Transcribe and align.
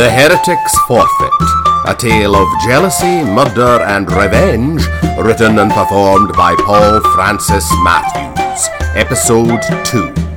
The 0.00 0.10
Heretic's 0.10 0.78
Forfeit, 0.88 1.30
a 1.86 1.94
tale 1.94 2.34
of 2.34 2.48
jealousy, 2.62 3.22
murder, 3.22 3.82
and 3.82 4.10
revenge, 4.10 4.80
written 5.18 5.58
and 5.58 5.70
performed 5.70 6.32
by 6.32 6.54
Paul 6.64 7.02
Francis 7.12 7.70
Matthews. 7.84 8.66
Episode 8.96 9.60
2. 9.84 10.29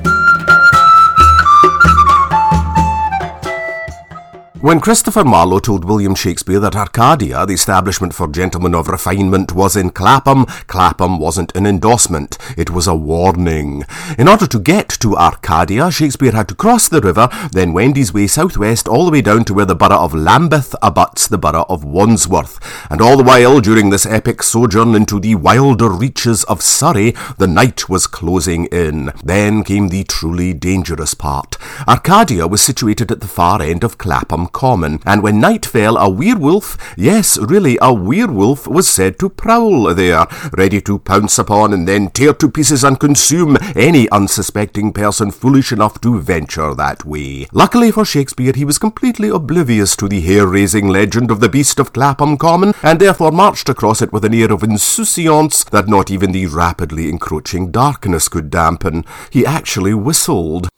When 4.64 4.80
Christopher 4.80 5.24
Marlowe 5.24 5.58
told 5.58 5.84
William 5.84 6.14
Shakespeare 6.14 6.58
that 6.58 6.74
Arcadia, 6.74 7.44
the 7.44 7.52
establishment 7.52 8.14
for 8.14 8.26
gentlemen 8.28 8.74
of 8.74 8.88
refinement, 8.88 9.52
was 9.52 9.76
in 9.76 9.90
Clapham, 9.90 10.46
Clapham 10.68 11.18
wasn't 11.18 11.54
an 11.54 11.66
endorsement, 11.66 12.38
it 12.56 12.70
was 12.70 12.86
a 12.86 12.94
warning. 12.94 13.84
In 14.16 14.26
order 14.26 14.46
to 14.46 14.58
get 14.58 14.88
to 15.00 15.18
Arcadia, 15.18 15.90
Shakespeare 15.90 16.32
had 16.32 16.48
to 16.48 16.54
cross 16.54 16.88
the 16.88 17.02
river, 17.02 17.28
then 17.52 17.74
wend 17.74 17.98
his 17.98 18.14
way 18.14 18.26
southwest 18.26 18.88
all 18.88 19.04
the 19.04 19.10
way 19.10 19.20
down 19.20 19.44
to 19.44 19.52
where 19.52 19.66
the 19.66 19.74
borough 19.74 19.98
of 19.98 20.14
Lambeth 20.14 20.74
abuts 20.80 21.28
the 21.28 21.36
borough 21.36 21.66
of 21.68 21.84
Wandsworth. 21.84 22.58
And 22.90 23.02
all 23.02 23.18
the 23.18 23.22
while, 23.22 23.60
during 23.60 23.90
this 23.90 24.06
epic 24.06 24.42
sojourn 24.42 24.94
into 24.94 25.20
the 25.20 25.34
wilder 25.34 25.90
reaches 25.90 26.42
of 26.44 26.62
Surrey, 26.62 27.14
the 27.36 27.46
night 27.46 27.90
was 27.90 28.06
closing 28.06 28.64
in. 28.68 29.12
Then 29.22 29.62
came 29.62 29.88
the 29.88 30.04
truly 30.04 30.54
dangerous 30.54 31.12
part. 31.12 31.58
Arcadia 31.86 32.46
was 32.46 32.62
situated 32.62 33.12
at 33.12 33.20
the 33.20 33.28
far 33.28 33.60
end 33.60 33.84
of 33.84 33.98
Clapham 33.98 34.48
common, 34.54 35.00
and 35.04 35.22
when 35.22 35.40
night 35.40 35.66
fell, 35.66 35.98
a 35.98 36.08
werewolf, 36.08 36.78
yes, 36.96 37.36
really, 37.36 37.76
a 37.82 37.92
werewolf, 37.92 38.66
was 38.66 38.88
said 38.88 39.18
to 39.18 39.28
prowl 39.28 39.94
there, 39.94 40.26
ready 40.56 40.80
to 40.80 40.98
pounce 40.98 41.38
upon 41.38 41.74
and 41.74 41.86
then 41.86 42.08
tear 42.08 42.32
to 42.32 42.48
pieces 42.48 42.84
and 42.84 42.98
consume 42.98 43.58
any 43.76 44.08
unsuspecting 44.10 44.92
person 44.92 45.30
foolish 45.30 45.72
enough 45.72 46.00
to 46.00 46.20
venture 46.20 46.74
that 46.74 47.04
way. 47.04 47.46
Luckily 47.52 47.90
for 47.90 48.04
Shakespeare, 48.04 48.52
he 48.54 48.64
was 48.64 48.78
completely 48.78 49.28
oblivious 49.28 49.96
to 49.96 50.08
the 50.08 50.20
hair-raising 50.20 50.88
legend 50.88 51.30
of 51.30 51.40
the 51.40 51.48
beast 51.48 51.78
of 51.78 51.92
Clapham 51.92 52.38
Common, 52.38 52.72
and 52.82 53.00
therefore 53.00 53.32
marched 53.32 53.68
across 53.68 54.00
it 54.00 54.12
with 54.12 54.24
an 54.24 54.32
air 54.32 54.52
of 54.52 54.62
insouciance 54.62 55.64
that 55.64 55.88
not 55.88 56.10
even 56.10 56.30
the 56.30 56.46
rapidly 56.46 57.08
encroaching 57.08 57.72
darkness 57.72 58.28
could 58.28 58.48
dampen. 58.50 59.04
He 59.30 59.44
actually 59.44 59.94
whistled. 59.94 60.68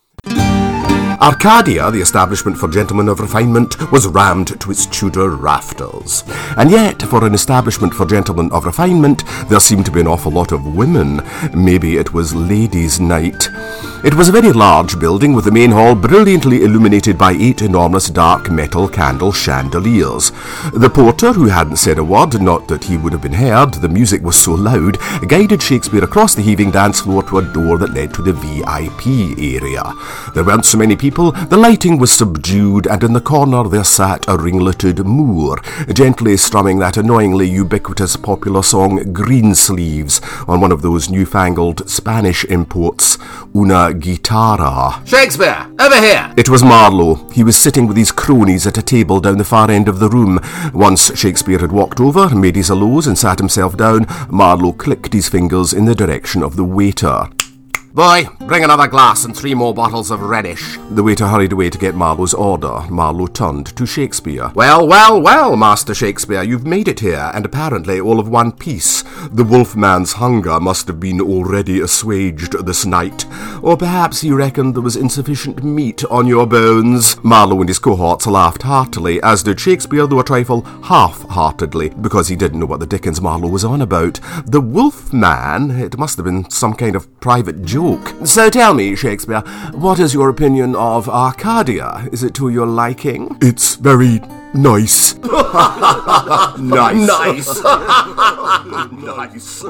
Arcadia, 1.20 1.90
the 1.90 2.00
establishment 2.00 2.58
for 2.58 2.68
gentlemen 2.68 3.08
of 3.08 3.20
refinement, 3.20 3.90
was 3.90 4.06
rammed 4.06 4.60
to 4.60 4.70
its 4.70 4.86
Tudor 4.86 5.30
rafters. 5.30 6.24
And 6.56 6.70
yet, 6.70 7.00
for 7.02 7.24
an 7.24 7.34
establishment 7.34 7.94
for 7.94 8.04
gentlemen 8.04 8.52
of 8.52 8.66
refinement, 8.66 9.24
there 9.48 9.60
seemed 9.60 9.86
to 9.86 9.90
be 9.92 10.00
an 10.00 10.06
awful 10.06 10.32
lot 10.32 10.52
of 10.52 10.76
women. 10.76 11.22
Maybe 11.54 11.96
it 11.96 12.12
was 12.12 12.34
ladies' 12.34 13.00
night. 13.00 13.48
It 14.04 14.14
was 14.14 14.28
a 14.28 14.32
very 14.32 14.52
large 14.52 15.00
building 15.00 15.32
with 15.32 15.46
the 15.46 15.50
main 15.50 15.70
hall 15.70 15.94
brilliantly 15.94 16.62
illuminated 16.62 17.16
by 17.16 17.32
eight 17.32 17.62
enormous 17.62 18.08
dark 18.08 18.50
metal 18.50 18.86
candle 18.86 19.32
chandeliers. 19.32 20.32
The 20.74 20.90
porter, 20.90 21.32
who 21.32 21.46
hadn't 21.46 21.76
said 21.76 21.98
a 21.98 22.04
word, 22.04 22.40
not 22.40 22.68
that 22.68 22.84
he 22.84 22.98
would 22.98 23.12
have 23.12 23.22
been 23.22 23.32
heard, 23.32 23.74
the 23.74 23.88
music 23.88 24.22
was 24.22 24.36
so 24.36 24.52
loud, 24.52 24.98
guided 25.28 25.62
Shakespeare 25.62 26.04
across 26.04 26.34
the 26.34 26.42
heaving 26.42 26.70
dance 26.70 27.00
floor 27.00 27.22
to 27.24 27.38
a 27.38 27.52
door 27.52 27.78
that 27.78 27.94
led 27.94 28.12
to 28.14 28.22
the 28.22 28.32
VIP 28.32 29.38
area. 29.38 29.82
There 30.34 30.44
weren't 30.44 30.66
so 30.66 30.78
many 30.78 30.94
people, 30.94 31.05
the 31.10 31.56
lighting 31.56 31.98
was 31.98 32.12
subdued, 32.12 32.86
and 32.86 33.02
in 33.02 33.12
the 33.12 33.20
corner 33.20 33.68
there 33.68 33.84
sat 33.84 34.24
a 34.28 34.36
ringleted 34.36 35.04
Moor, 35.04 35.60
gently 35.92 36.36
strumming 36.36 36.78
that 36.78 36.96
annoyingly 36.96 37.48
ubiquitous 37.48 38.16
popular 38.16 38.62
song 38.62 39.12
Greensleeves 39.12 40.20
on 40.48 40.60
one 40.60 40.72
of 40.72 40.82
those 40.82 41.08
newfangled 41.08 41.88
Spanish 41.88 42.44
imports, 42.46 43.18
Una 43.54 43.94
Guitarra. 43.94 45.02
Shakespeare, 45.06 45.66
over 45.78 46.00
here! 46.00 46.32
It 46.36 46.48
was 46.48 46.62
Marlowe. 46.62 47.28
He 47.30 47.44
was 47.44 47.56
sitting 47.56 47.86
with 47.86 47.96
his 47.96 48.12
cronies 48.12 48.66
at 48.66 48.78
a 48.78 48.82
table 48.82 49.20
down 49.20 49.38
the 49.38 49.44
far 49.44 49.70
end 49.70 49.88
of 49.88 50.00
the 50.00 50.08
room. 50.08 50.40
Once 50.74 51.16
Shakespeare 51.16 51.58
had 51.58 51.72
walked 51.72 52.00
over, 52.00 52.34
made 52.34 52.56
his 52.56 52.70
allows, 52.70 53.06
and 53.06 53.16
sat 53.16 53.38
himself 53.38 53.76
down, 53.76 54.06
Marlowe 54.30 54.72
clicked 54.72 55.12
his 55.12 55.28
fingers 55.28 55.72
in 55.72 55.84
the 55.84 55.94
direction 55.94 56.42
of 56.42 56.56
the 56.56 56.64
waiter. 56.64 57.28
Boy, 57.96 58.26
bring 58.40 58.62
another 58.62 58.88
glass 58.88 59.24
and 59.24 59.34
three 59.34 59.54
more 59.54 59.72
bottles 59.72 60.10
of 60.10 60.20
Rhenish. 60.20 60.76
The 60.94 61.02
waiter 61.02 61.26
hurried 61.26 61.52
away 61.52 61.70
to 61.70 61.78
get 61.78 61.94
Marlowe's 61.94 62.34
order. 62.34 62.82
Marlowe 62.90 63.26
turned 63.26 63.74
to 63.74 63.86
Shakespeare. 63.86 64.52
Well, 64.54 64.86
well, 64.86 65.18
well, 65.18 65.56
Master 65.56 65.94
Shakespeare, 65.94 66.42
you've 66.42 66.66
made 66.66 66.88
it 66.88 67.00
here, 67.00 67.30
and 67.32 67.46
apparently 67.46 67.98
all 67.98 68.20
of 68.20 68.28
one 68.28 68.52
piece. 68.52 69.02
The 69.28 69.44
wolfman's 69.44 70.12
hunger 70.12 70.60
must 70.60 70.88
have 70.88 71.00
been 71.00 71.22
already 71.22 71.80
assuaged 71.80 72.66
this 72.66 72.84
night. 72.84 73.24
Or 73.62 73.78
perhaps 73.78 74.20
he 74.20 74.30
reckoned 74.30 74.74
there 74.74 74.82
was 74.82 74.96
insufficient 74.96 75.64
meat 75.64 76.04
on 76.10 76.26
your 76.26 76.46
bones. 76.46 77.16
Marlowe 77.24 77.60
and 77.60 77.68
his 77.70 77.78
cohorts 77.78 78.26
laughed 78.26 78.60
heartily, 78.60 79.22
as 79.22 79.42
did 79.42 79.58
Shakespeare, 79.58 80.06
though 80.06 80.20
a 80.20 80.22
trifle 80.24 80.60
half-heartedly, 80.82 81.88
because 82.02 82.28
he 82.28 82.36
didn't 82.36 82.60
know 82.60 82.66
what 82.66 82.80
the 82.80 82.86
dickens 82.86 83.22
Marlowe 83.22 83.48
was 83.48 83.64
on 83.64 83.80
about. 83.80 84.20
The 84.44 84.60
wolfman, 84.60 85.70
it 85.70 85.96
must 85.96 86.18
have 86.18 86.26
been 86.26 86.50
some 86.50 86.74
kind 86.74 86.94
of 86.94 87.08
private 87.20 87.64
joke. 87.64 87.85
So 88.24 88.50
tell 88.50 88.74
me, 88.74 88.96
Shakespeare, 88.96 89.42
what 89.72 90.00
is 90.00 90.12
your 90.12 90.28
opinion 90.28 90.74
of 90.74 91.08
Arcadia? 91.08 92.08
Is 92.10 92.22
it 92.22 92.34
to 92.34 92.48
your 92.48 92.66
liking? 92.66 93.38
It's 93.40 93.76
very 93.76 94.20
nice. 94.52 95.14
nice. 96.58 97.62
nice. 98.92 99.64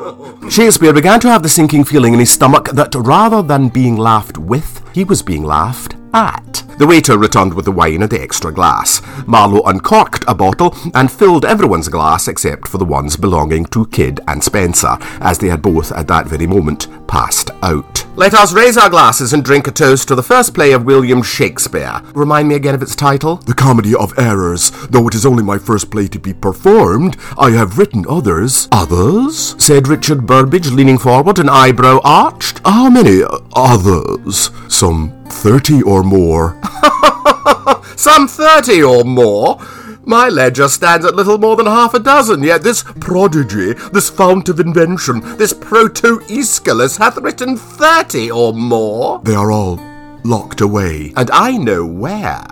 Shakespeare 0.50 0.92
began 0.92 1.20
to 1.20 1.28
have 1.28 1.42
the 1.42 1.48
sinking 1.48 1.84
feeling 1.84 2.14
in 2.14 2.20
his 2.20 2.30
stomach 2.30 2.68
that 2.70 2.94
rather 2.94 3.42
than 3.42 3.68
being 3.68 3.96
laughed 3.96 4.38
with, 4.38 4.82
he 4.94 5.04
was 5.04 5.22
being 5.22 5.44
laughed 5.44 5.96
at. 6.14 6.62
The 6.78 6.86
waiter 6.86 7.16
returned 7.18 7.54
with 7.54 7.64
the 7.64 7.72
wine 7.72 8.02
and 8.02 8.10
the 8.10 8.20
extra 8.20 8.52
glass. 8.52 9.00
Marlowe 9.26 9.62
uncorked 9.64 10.24
a 10.28 10.34
bottle 10.34 10.74
and 10.94 11.10
filled 11.10 11.44
everyone's 11.44 11.88
glass 11.88 12.28
except 12.28 12.68
for 12.68 12.78
the 12.78 12.84
ones 12.84 13.16
belonging 13.16 13.64
to 13.66 13.86
Kidd 13.86 14.20
and 14.28 14.42
Spencer, 14.44 14.98
as 15.20 15.38
they 15.38 15.48
had 15.48 15.62
both 15.62 15.90
at 15.92 16.06
that 16.08 16.26
very 16.26 16.46
moment 16.46 16.88
passed 17.06 17.50
out. 17.62 18.05
Let 18.16 18.32
us 18.32 18.54
raise 18.54 18.78
our 18.78 18.88
glasses 18.88 19.34
and 19.34 19.44
drink 19.44 19.68
a 19.68 19.70
toast 19.70 20.08
to 20.08 20.14
the 20.14 20.22
first 20.22 20.54
play 20.54 20.72
of 20.72 20.86
William 20.86 21.22
Shakespeare. 21.22 22.00
Remind 22.14 22.48
me 22.48 22.54
again 22.54 22.74
of 22.74 22.80
its 22.80 22.96
title? 22.96 23.36
The 23.36 23.52
Comedy 23.52 23.94
of 23.94 24.18
Errors. 24.18 24.70
Though 24.88 25.06
it 25.06 25.14
is 25.14 25.26
only 25.26 25.42
my 25.42 25.58
first 25.58 25.90
play 25.90 26.08
to 26.08 26.18
be 26.18 26.32
performed, 26.32 27.18
I 27.38 27.50
have 27.50 27.76
written 27.76 28.06
others. 28.08 28.68
Others? 28.72 29.62
said 29.62 29.86
Richard 29.86 30.26
Burbage, 30.26 30.70
leaning 30.70 30.96
forward, 30.96 31.38
an 31.38 31.50
eyebrow 31.50 32.00
arched. 32.04 32.62
How 32.64 32.88
many 32.88 33.20
others? 33.54 34.50
Some 34.68 35.12
thirty 35.26 35.82
or 35.82 36.02
more. 36.02 36.58
Some 37.96 38.28
thirty 38.28 38.82
or 38.82 39.04
more? 39.04 39.58
My 40.08 40.28
ledger 40.28 40.68
stands 40.68 41.04
at 41.04 41.16
little 41.16 41.36
more 41.36 41.56
than 41.56 41.66
half 41.66 41.92
a 41.92 41.98
dozen, 41.98 42.44
yet 42.44 42.62
this 42.62 42.84
prodigy, 43.00 43.72
this 43.92 44.08
fount 44.08 44.48
of 44.48 44.60
invention, 44.60 45.20
this 45.36 45.52
proto-Aeschylus 45.52 46.96
hath 46.96 47.16
written 47.16 47.56
thirty 47.56 48.30
or 48.30 48.52
more. 48.52 49.20
They 49.24 49.34
are 49.34 49.50
all 49.50 49.80
locked 50.22 50.60
away. 50.60 51.12
And 51.16 51.28
I 51.32 51.56
know 51.56 51.84
where. 51.84 52.46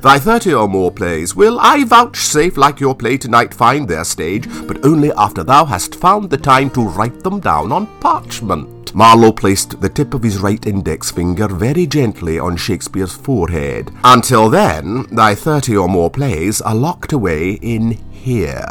Thy 0.00 0.18
thirty 0.18 0.54
or 0.54 0.66
more 0.66 0.90
plays 0.90 1.36
will, 1.36 1.60
I 1.60 1.84
vouchsafe, 1.84 2.56
like 2.56 2.80
your 2.80 2.94
play 2.94 3.18
tonight, 3.18 3.52
find 3.52 3.86
their 3.86 4.04
stage, 4.04 4.48
but 4.66 4.82
only 4.82 5.12
after 5.12 5.44
thou 5.44 5.66
hast 5.66 5.94
found 5.96 6.30
the 6.30 6.38
time 6.38 6.70
to 6.70 6.88
write 6.88 7.22
them 7.22 7.38
down 7.38 7.70
on 7.70 7.86
parchment. 8.00 8.73
Marlowe 8.94 9.32
placed 9.32 9.80
the 9.80 9.88
tip 9.88 10.14
of 10.14 10.22
his 10.22 10.38
right 10.38 10.64
index 10.66 11.10
finger 11.10 11.48
very 11.48 11.84
gently 11.84 12.38
on 12.38 12.56
Shakespeare's 12.56 13.12
forehead. 13.12 13.90
Until 14.04 14.48
then, 14.48 15.02
thy 15.10 15.34
thirty 15.34 15.76
or 15.76 15.88
more 15.88 16.10
plays 16.10 16.60
are 16.60 16.76
locked 16.76 17.12
away 17.12 17.54
in 17.54 17.90
here. 18.12 18.64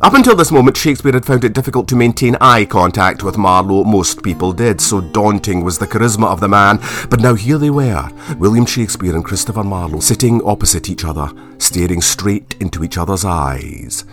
Up 0.00 0.14
until 0.14 0.36
this 0.36 0.52
moment, 0.52 0.76
Shakespeare 0.76 1.12
had 1.12 1.24
found 1.24 1.44
it 1.44 1.52
difficult 1.52 1.88
to 1.88 1.96
maintain 1.96 2.36
eye 2.40 2.64
contact 2.64 3.22
with 3.22 3.38
Marlowe. 3.38 3.84
Most 3.84 4.22
people 4.22 4.52
did, 4.52 4.80
so 4.80 5.00
daunting 5.00 5.64
was 5.64 5.78
the 5.78 5.86
charisma 5.86 6.26
of 6.26 6.40
the 6.40 6.48
man. 6.48 6.78
But 7.08 7.20
now 7.20 7.34
here 7.34 7.58
they 7.58 7.70
were, 7.70 8.08
William 8.38 8.66
Shakespeare 8.66 9.14
and 9.14 9.24
Christopher 9.24 9.64
Marlowe, 9.64 10.00
sitting 10.00 10.42
opposite 10.44 10.88
each 10.88 11.04
other, 11.04 11.30
staring 11.58 12.00
straight 12.00 12.56
into 12.60 12.84
each 12.84 12.98
other's 12.98 13.24
eyes. 13.24 14.04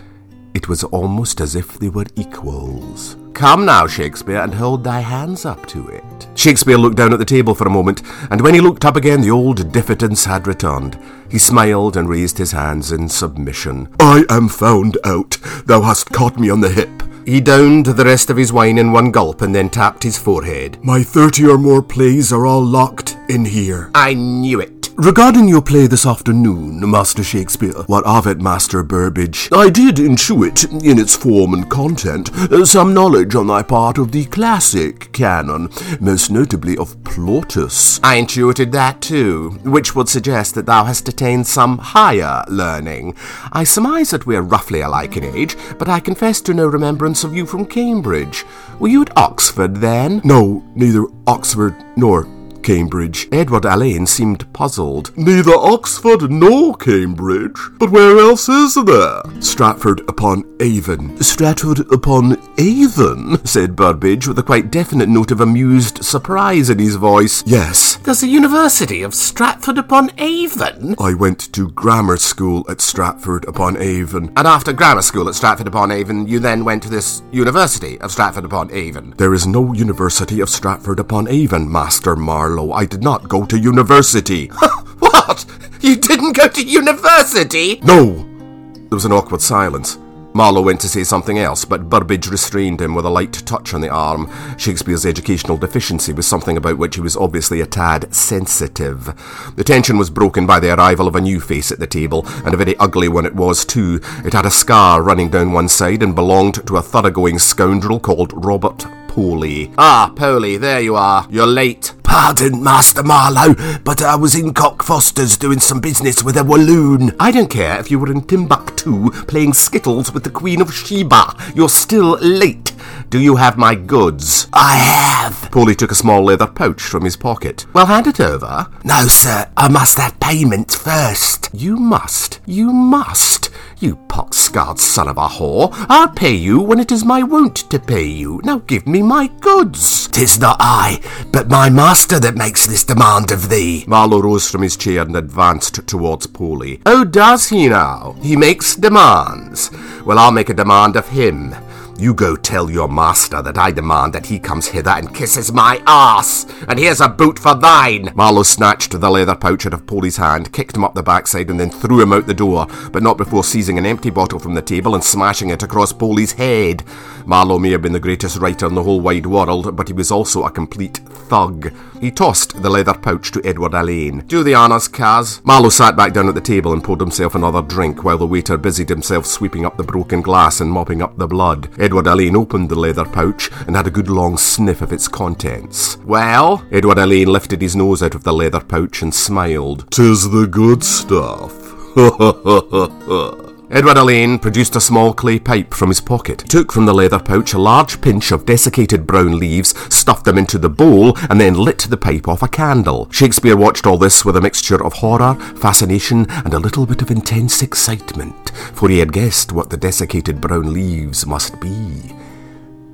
It 0.54 0.68
was 0.68 0.84
almost 0.84 1.40
as 1.40 1.54
if 1.54 1.78
they 1.78 1.88
were 1.88 2.06
equals. 2.16 3.16
Come 3.36 3.66
now, 3.66 3.86
Shakespeare, 3.86 4.40
and 4.40 4.54
hold 4.54 4.82
thy 4.82 5.00
hands 5.00 5.44
up 5.44 5.66
to 5.66 5.86
it. 5.88 6.26
Shakespeare 6.34 6.78
looked 6.78 6.96
down 6.96 7.12
at 7.12 7.18
the 7.18 7.24
table 7.26 7.54
for 7.54 7.66
a 7.66 7.70
moment, 7.70 8.00
and 8.30 8.40
when 8.40 8.54
he 8.54 8.62
looked 8.62 8.86
up 8.86 8.96
again, 8.96 9.20
the 9.20 9.30
old 9.30 9.72
diffidence 9.72 10.24
had 10.24 10.46
returned. 10.46 10.98
He 11.30 11.36
smiled 11.36 11.98
and 11.98 12.08
raised 12.08 12.38
his 12.38 12.52
hands 12.52 12.92
in 12.92 13.10
submission. 13.10 13.94
I 14.00 14.24
am 14.30 14.48
found 14.48 14.96
out. 15.04 15.36
Thou 15.66 15.82
hast 15.82 16.12
caught 16.12 16.38
me 16.38 16.48
on 16.48 16.62
the 16.62 16.70
hip. 16.70 16.88
He 17.26 17.42
downed 17.42 17.84
the 17.84 18.04
rest 18.06 18.30
of 18.30 18.38
his 18.38 18.54
wine 18.54 18.78
in 18.78 18.90
one 18.90 19.10
gulp 19.10 19.42
and 19.42 19.54
then 19.54 19.68
tapped 19.68 20.02
his 20.02 20.16
forehead. 20.16 20.78
My 20.82 21.02
thirty 21.02 21.46
or 21.46 21.58
more 21.58 21.82
plays 21.82 22.32
are 22.32 22.46
all 22.46 22.64
locked 22.64 23.18
in 23.28 23.44
here. 23.44 23.90
I 23.94 24.14
knew 24.14 24.60
it. 24.60 24.75
Regarding 24.98 25.46
your 25.46 25.60
play 25.60 25.86
this 25.86 26.06
afternoon, 26.06 26.80
Master 26.90 27.22
Shakespeare, 27.22 27.82
what 27.86 28.06
of 28.06 28.26
it, 28.26 28.40
Master 28.40 28.82
Burbage? 28.82 29.50
I 29.52 29.68
did 29.68 29.96
intuit, 29.96 30.64
in 30.82 30.98
its 30.98 31.14
form 31.14 31.52
and 31.52 31.70
content, 31.70 32.32
uh, 32.34 32.64
some 32.64 32.94
knowledge 32.94 33.34
on 33.34 33.46
thy 33.46 33.62
part 33.62 33.98
of 33.98 34.10
the 34.10 34.24
classic 34.24 35.12
canon, 35.12 35.68
most 36.00 36.30
notably 36.30 36.78
of 36.78 36.96
Plautus. 37.04 38.00
I 38.02 38.14
intuited 38.16 38.72
that 38.72 39.02
too, 39.02 39.58
which 39.64 39.94
would 39.94 40.08
suggest 40.08 40.54
that 40.54 40.64
thou 40.64 40.84
hast 40.84 41.10
attained 41.10 41.46
some 41.46 41.76
higher 41.76 42.42
learning. 42.48 43.16
I 43.52 43.64
surmise 43.64 44.12
that 44.12 44.24
we 44.24 44.34
are 44.34 44.42
roughly 44.42 44.80
alike 44.80 45.18
in 45.18 45.24
age, 45.24 45.56
but 45.78 45.90
I 45.90 46.00
confess 46.00 46.40
to 46.40 46.54
no 46.54 46.66
remembrance 46.66 47.22
of 47.22 47.36
you 47.36 47.44
from 47.44 47.66
Cambridge. 47.66 48.46
Were 48.80 48.88
you 48.88 49.02
at 49.02 49.14
Oxford 49.14 49.76
then? 49.76 50.22
No, 50.24 50.64
neither 50.74 51.04
Oxford 51.26 51.76
nor 51.96 52.24
Cambridge. 52.62 53.28
Edward 53.32 53.66
Alleyne 53.66 54.06
seemed 54.06 54.52
puzzled. 54.52 55.16
Neither 55.16 55.54
Oxford 55.54 56.30
nor 56.30 56.74
Cambridge. 56.76 57.58
But 57.78 57.90
where 57.90 58.18
else 58.18 58.48
is 58.48 58.74
there? 58.74 59.22
Stratford 59.40 60.00
upon 60.08 60.44
Avon. 60.60 61.20
Stratford 61.22 61.80
upon 61.92 62.36
Avon? 62.58 63.44
said 63.44 63.76
Burbage, 63.76 64.26
with 64.26 64.38
a 64.38 64.42
quite 64.42 64.70
definite 64.70 65.08
note 65.08 65.30
of 65.30 65.40
amused 65.40 66.04
surprise 66.04 66.70
in 66.70 66.78
his 66.78 66.96
voice. 66.96 67.42
Yes. 67.46 67.96
There's 67.96 68.22
a 68.22 68.28
University 68.28 69.02
of 69.02 69.14
Stratford 69.14 69.78
upon 69.78 70.10
Avon? 70.18 70.94
I 70.98 71.14
went 71.14 71.52
to 71.52 71.70
grammar 71.70 72.16
school 72.16 72.64
at 72.68 72.80
Stratford 72.80 73.44
upon 73.46 73.76
Avon. 73.76 74.32
And 74.36 74.46
after 74.46 74.72
grammar 74.72 75.02
school 75.02 75.28
at 75.28 75.34
Stratford 75.34 75.68
upon 75.68 75.90
Avon, 75.90 76.26
you 76.26 76.38
then 76.38 76.64
went 76.64 76.82
to 76.84 76.90
this 76.90 77.22
University 77.32 78.00
of 78.00 78.10
Stratford 78.12 78.44
upon 78.44 78.70
Avon? 78.72 79.14
There 79.16 79.34
is 79.34 79.46
no 79.46 79.72
University 79.72 80.40
of 80.40 80.48
Stratford 80.48 80.98
upon 80.98 81.28
Avon, 81.28 81.70
Master 81.70 82.16
Marlowe. 82.16 82.55
I 82.72 82.86
did 82.86 83.02
not 83.02 83.28
go 83.28 83.44
to 83.46 83.58
university. 83.58 84.46
what? 84.98 85.44
You 85.80 85.96
didn't 85.96 86.36
go 86.36 86.48
to 86.48 86.62
university? 86.62 87.80
No. 87.82 88.26
There 88.74 88.96
was 88.96 89.04
an 89.04 89.12
awkward 89.12 89.40
silence. 89.40 89.98
Marlowe 90.36 90.60
went 90.60 90.80
to 90.82 90.88
say 90.88 91.02
something 91.02 91.38
else, 91.38 91.64
but 91.64 91.88
Burbage 91.88 92.28
restrained 92.28 92.82
him 92.82 92.94
with 92.94 93.06
a 93.06 93.10
light 93.10 93.32
touch 93.32 93.72
on 93.72 93.80
the 93.80 93.88
arm. 93.88 94.30
Shakespeare's 94.58 95.06
educational 95.06 95.56
deficiency 95.56 96.12
was 96.12 96.26
something 96.26 96.58
about 96.58 96.76
which 96.76 96.96
he 96.96 97.00
was 97.00 97.16
obviously 97.16 97.62
a 97.62 97.66
tad 97.66 98.14
sensitive. 98.14 99.14
The 99.56 99.64
tension 99.64 99.96
was 99.96 100.10
broken 100.10 100.46
by 100.46 100.60
the 100.60 100.74
arrival 100.74 101.08
of 101.08 101.16
a 101.16 101.22
new 101.22 101.40
face 101.40 101.72
at 101.72 101.78
the 101.78 101.86
table, 101.86 102.26
and 102.44 102.52
a 102.52 102.58
very 102.58 102.76
ugly 102.76 103.08
one 103.08 103.24
it 103.24 103.34
was 103.34 103.64
too. 103.64 103.98
It 104.26 104.34
had 104.34 104.44
a 104.44 104.50
scar 104.50 105.02
running 105.02 105.30
down 105.30 105.52
one 105.52 105.70
side 105.70 106.02
and 106.02 106.14
belonged 106.14 106.66
to 106.66 106.76
a 106.76 106.82
thoroughgoing 106.82 107.38
scoundrel 107.38 107.98
called 107.98 108.32
Robert 108.44 108.84
Poley. 109.16 109.72
Ah, 109.78 110.12
Poley, 110.14 110.58
there 110.58 110.82
you 110.82 110.94
are. 110.94 111.26
You're 111.30 111.46
late. 111.46 111.94
Pardon, 112.02 112.62
Master 112.62 113.02
Marlowe, 113.02 113.54
but 113.82 114.02
I 114.02 114.14
was 114.14 114.34
in 114.34 114.52
Cockfosters 114.52 115.38
doing 115.38 115.58
some 115.58 115.80
business 115.80 116.22
with 116.22 116.36
a 116.36 116.44
walloon. 116.44 117.12
I 117.18 117.30
don't 117.30 117.48
care 117.48 117.80
if 117.80 117.90
you 117.90 117.98
were 117.98 118.12
in 118.12 118.20
Timbuktu 118.20 119.08
playing 119.26 119.54
skittles 119.54 120.12
with 120.12 120.24
the 120.24 120.28
Queen 120.30 120.60
of 120.60 120.74
Sheba. 120.74 121.34
You're 121.54 121.70
still 121.70 122.18
late. 122.18 122.72
Do 123.08 123.20
you 123.20 123.36
have 123.36 123.56
my 123.56 123.74
goods? 123.74 124.48
I 124.52 124.76
have. 124.76 125.50
Poley 125.52 125.74
took 125.74 125.90
a 125.92 125.94
small 125.94 126.22
leather 126.24 126.46
pouch 126.46 126.82
from 126.82 127.04
his 127.04 127.16
pocket. 127.16 127.66
Well, 127.72 127.86
hand 127.86 128.06
it 128.06 128.20
over. 128.20 128.68
No, 128.84 129.06
sir, 129.06 129.48
I 129.56 129.68
must 129.68 129.98
have 129.98 130.18
payment 130.20 130.72
first. 130.72 131.48
You 131.52 131.76
must. 131.76 132.40
You 132.46 132.72
must. 132.72 133.50
You 133.78 133.96
pox-scarred 134.08 134.78
son 134.78 135.06
of 135.06 135.18
a 135.18 135.28
whore. 135.28 135.68
I'll 135.88 136.08
pay 136.08 136.34
you 136.34 136.60
when 136.60 136.80
it 136.80 136.90
is 136.90 137.04
my 137.04 137.22
wont 137.22 137.56
to 137.70 137.78
pay 137.78 138.06
you. 138.06 138.40
Now 138.42 138.58
give 138.60 138.86
me 138.86 139.02
my 139.02 139.26
goods. 139.40 140.08
Tis 140.08 140.40
not 140.40 140.56
I, 140.58 141.00
but 141.30 141.48
my 141.48 141.68
master 141.68 142.18
that 142.20 142.36
makes 142.36 142.66
this 142.66 142.84
demand 142.84 143.30
of 143.30 143.50
thee. 143.50 143.84
Marlowe 143.86 144.22
rose 144.22 144.50
from 144.50 144.62
his 144.62 144.76
chair 144.78 145.02
and 145.02 145.14
advanced 145.14 145.86
towards 145.86 146.26
Poley. 146.26 146.80
Oh, 146.86 147.04
does 147.04 147.48
he 147.50 147.68
now? 147.68 148.16
He 148.22 148.34
makes 148.34 148.76
demands. 148.76 149.70
Well, 150.06 150.18
I'll 150.18 150.32
make 150.32 150.48
a 150.48 150.54
demand 150.54 150.96
of 150.96 151.08
him. 151.08 151.54
You 151.98 152.12
go 152.12 152.36
tell 152.36 152.70
your 152.70 152.88
master 152.88 153.40
that 153.40 153.56
I 153.56 153.70
demand 153.70 154.12
that 154.12 154.26
he 154.26 154.38
comes 154.38 154.66
hither 154.66 154.90
and 154.90 155.14
kisses 155.14 155.50
my 155.50 155.80
ass, 155.86 156.44
and 156.68 156.78
here's 156.78 157.00
a 157.00 157.08
boot 157.08 157.38
for 157.38 157.54
thine. 157.54 158.12
Marlowe 158.14 158.42
snatched 158.42 159.00
the 159.00 159.10
leather 159.10 159.34
pouch 159.34 159.64
out 159.64 159.72
of 159.72 159.86
Poley's 159.86 160.18
hand, 160.18 160.52
kicked 160.52 160.76
him 160.76 160.84
up 160.84 160.94
the 160.94 161.02
backside, 161.02 161.48
and 161.48 161.58
then 161.58 161.70
threw 161.70 162.02
him 162.02 162.12
out 162.12 162.26
the 162.26 162.34
door, 162.34 162.66
but 162.92 163.02
not 163.02 163.16
before 163.16 163.42
seizing 163.42 163.78
an 163.78 163.86
empty 163.86 164.10
bottle 164.10 164.38
from 164.38 164.52
the 164.52 164.60
table 164.60 164.94
and 164.94 165.02
smashing 165.02 165.48
it 165.48 165.62
across 165.62 165.90
Poley's 165.90 166.32
head. 166.32 166.84
Marlowe 167.24 167.58
may 167.58 167.70
have 167.70 167.82
been 167.82 167.94
the 167.94 167.98
greatest 167.98 168.38
writer 168.38 168.66
in 168.66 168.74
the 168.74 168.82
whole 168.82 169.00
wide 169.00 169.26
world, 169.26 169.74
but 169.74 169.88
he 169.88 169.94
was 169.94 170.10
also 170.10 170.44
a 170.44 170.50
complete 170.50 170.98
thug. 170.98 171.72
He 172.00 172.10
tossed 172.10 172.62
the 172.62 172.68
leather 172.68 172.92
pouch 172.92 173.32
to 173.32 173.44
Edward 173.44 173.74
Alleyne. 173.74 174.20
Do 174.26 174.44
the 174.44 174.54
honours, 174.54 174.86
Kaz. 174.86 175.42
Marlowe 175.46 175.70
sat 175.70 175.96
back 175.96 176.12
down 176.12 176.28
at 176.28 176.34
the 176.34 176.42
table 176.42 176.74
and 176.74 176.84
poured 176.84 177.00
himself 177.00 177.34
another 177.34 177.62
drink, 177.62 178.04
while 178.04 178.18
the 178.18 178.26
waiter 178.26 178.58
busied 178.58 178.90
himself 178.90 179.24
sweeping 179.24 179.64
up 179.64 179.78
the 179.78 179.82
broken 179.82 180.20
glass 180.20 180.60
and 180.60 180.70
mopping 180.70 181.00
up 181.00 181.16
the 181.16 181.26
blood. 181.26 181.68
Edward 181.86 182.08
Alleyne 182.08 182.34
opened 182.34 182.68
the 182.68 182.74
leather 182.74 183.04
pouch 183.04 183.48
and 183.68 183.76
had 183.76 183.86
a 183.86 183.92
good 183.92 184.08
long 184.08 184.36
sniff 184.36 184.82
of 184.82 184.92
its 184.92 185.06
contents. 185.06 185.98
Well? 185.98 186.66
Edward 186.72 186.98
Alleyne 186.98 187.28
lifted 187.28 187.62
his 187.62 187.76
nose 187.76 188.02
out 188.02 188.16
of 188.16 188.24
the 188.24 188.32
leather 188.32 188.58
pouch 188.58 189.02
and 189.02 189.14
smiled. 189.14 189.88
Tis 189.92 190.28
the 190.28 190.48
good 190.48 190.82
stuff. 190.82 191.52
Edward 193.68 193.98
Alleyne 193.98 194.38
produced 194.38 194.76
a 194.76 194.80
small 194.80 195.12
clay 195.12 195.40
pipe 195.40 195.74
from 195.74 195.88
his 195.88 196.00
pocket, 196.00 196.38
took 196.38 196.70
from 196.70 196.86
the 196.86 196.94
leather 196.94 197.18
pouch 197.18 197.52
a 197.52 197.58
large 197.58 198.00
pinch 198.00 198.30
of 198.30 198.46
desiccated 198.46 199.08
brown 199.08 199.40
leaves, 199.40 199.74
stuffed 199.92 200.24
them 200.24 200.38
into 200.38 200.56
the 200.56 200.70
bowl, 200.70 201.18
and 201.28 201.40
then 201.40 201.54
lit 201.54 201.78
the 201.78 201.96
pipe 201.96 202.28
off 202.28 202.44
a 202.44 202.48
candle. 202.48 203.08
Shakespeare 203.10 203.56
watched 203.56 203.84
all 203.84 203.98
this 203.98 204.24
with 204.24 204.36
a 204.36 204.40
mixture 204.40 204.82
of 204.84 204.92
horror, 204.92 205.34
fascination, 205.56 206.26
and 206.30 206.54
a 206.54 206.60
little 206.60 206.86
bit 206.86 207.02
of 207.02 207.10
intense 207.10 207.60
excitement, 207.60 208.50
for 208.72 208.88
he 208.88 209.00
had 209.00 209.12
guessed 209.12 209.50
what 209.50 209.70
the 209.70 209.76
desiccated 209.76 210.40
brown 210.40 210.72
leaves 210.72 211.26
must 211.26 211.60
be. 211.60 212.14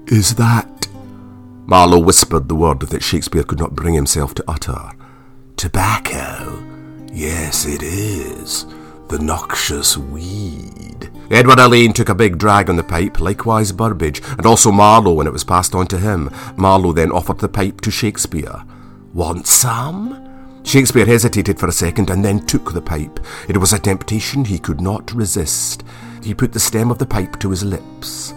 Is 0.07 0.37
that. 0.37 0.89
Marlowe 1.67 1.99
whispered 1.99 2.49
the 2.49 2.55
word 2.55 2.81
that 2.81 3.03
Shakespeare 3.03 3.45
could 3.45 3.59
not 3.59 3.75
bring 3.75 3.93
himself 3.93 4.33
to 4.35 4.45
utter. 4.49 4.93
Tobacco? 5.59 6.65
Yes, 7.13 7.67
it 7.67 7.83
is 7.83 8.65
the 9.13 9.19
noxious 9.19 9.99
weed. 9.99 11.11
Edward 11.31 11.59
Alleyne 11.59 11.93
took 11.93 12.09
a 12.09 12.15
big 12.15 12.39
drag 12.39 12.71
on 12.71 12.77
the 12.77 12.83
pipe, 12.83 13.21
likewise 13.21 13.71
Burbage, 13.71 14.23
and 14.39 14.47
also 14.47 14.73
Marlowe 14.73 15.13
when 15.13 15.27
it 15.27 15.35
was 15.35 15.45
passed 15.45 15.75
on 15.75 15.87
to 15.89 15.99
him. 15.99 16.31
Marlowe 16.57 16.95
then 16.95 17.13
offered 17.13 17.39
the 17.39 17.49
pipe 17.49 17.83
to 17.83 17.91
Shakespeare. 17.91 18.65
Want 19.13 19.47
some? 19.47 20.63
Shakespeare 20.63 21.05
hesitated 21.05 21.59
for 21.59 21.67
a 21.67 21.73
second 21.73 22.09
and 22.09 22.25
then 22.25 22.47
took 22.47 22.73
the 22.73 22.81
pipe. 22.81 23.21
It 23.51 23.59
was 23.59 23.75
a 23.75 23.79
temptation 23.79 24.47
he 24.47 24.59
could 24.59 24.81
not 24.81 25.13
resist. 25.13 25.85
He 26.23 26.33
put 26.33 26.55
the 26.55 26.61
stem 26.61 26.91
of 26.91 26.97
the 26.97 27.05
pipe 27.05 27.39
to 27.41 27.51
his 27.51 27.63
lips. 27.63 28.33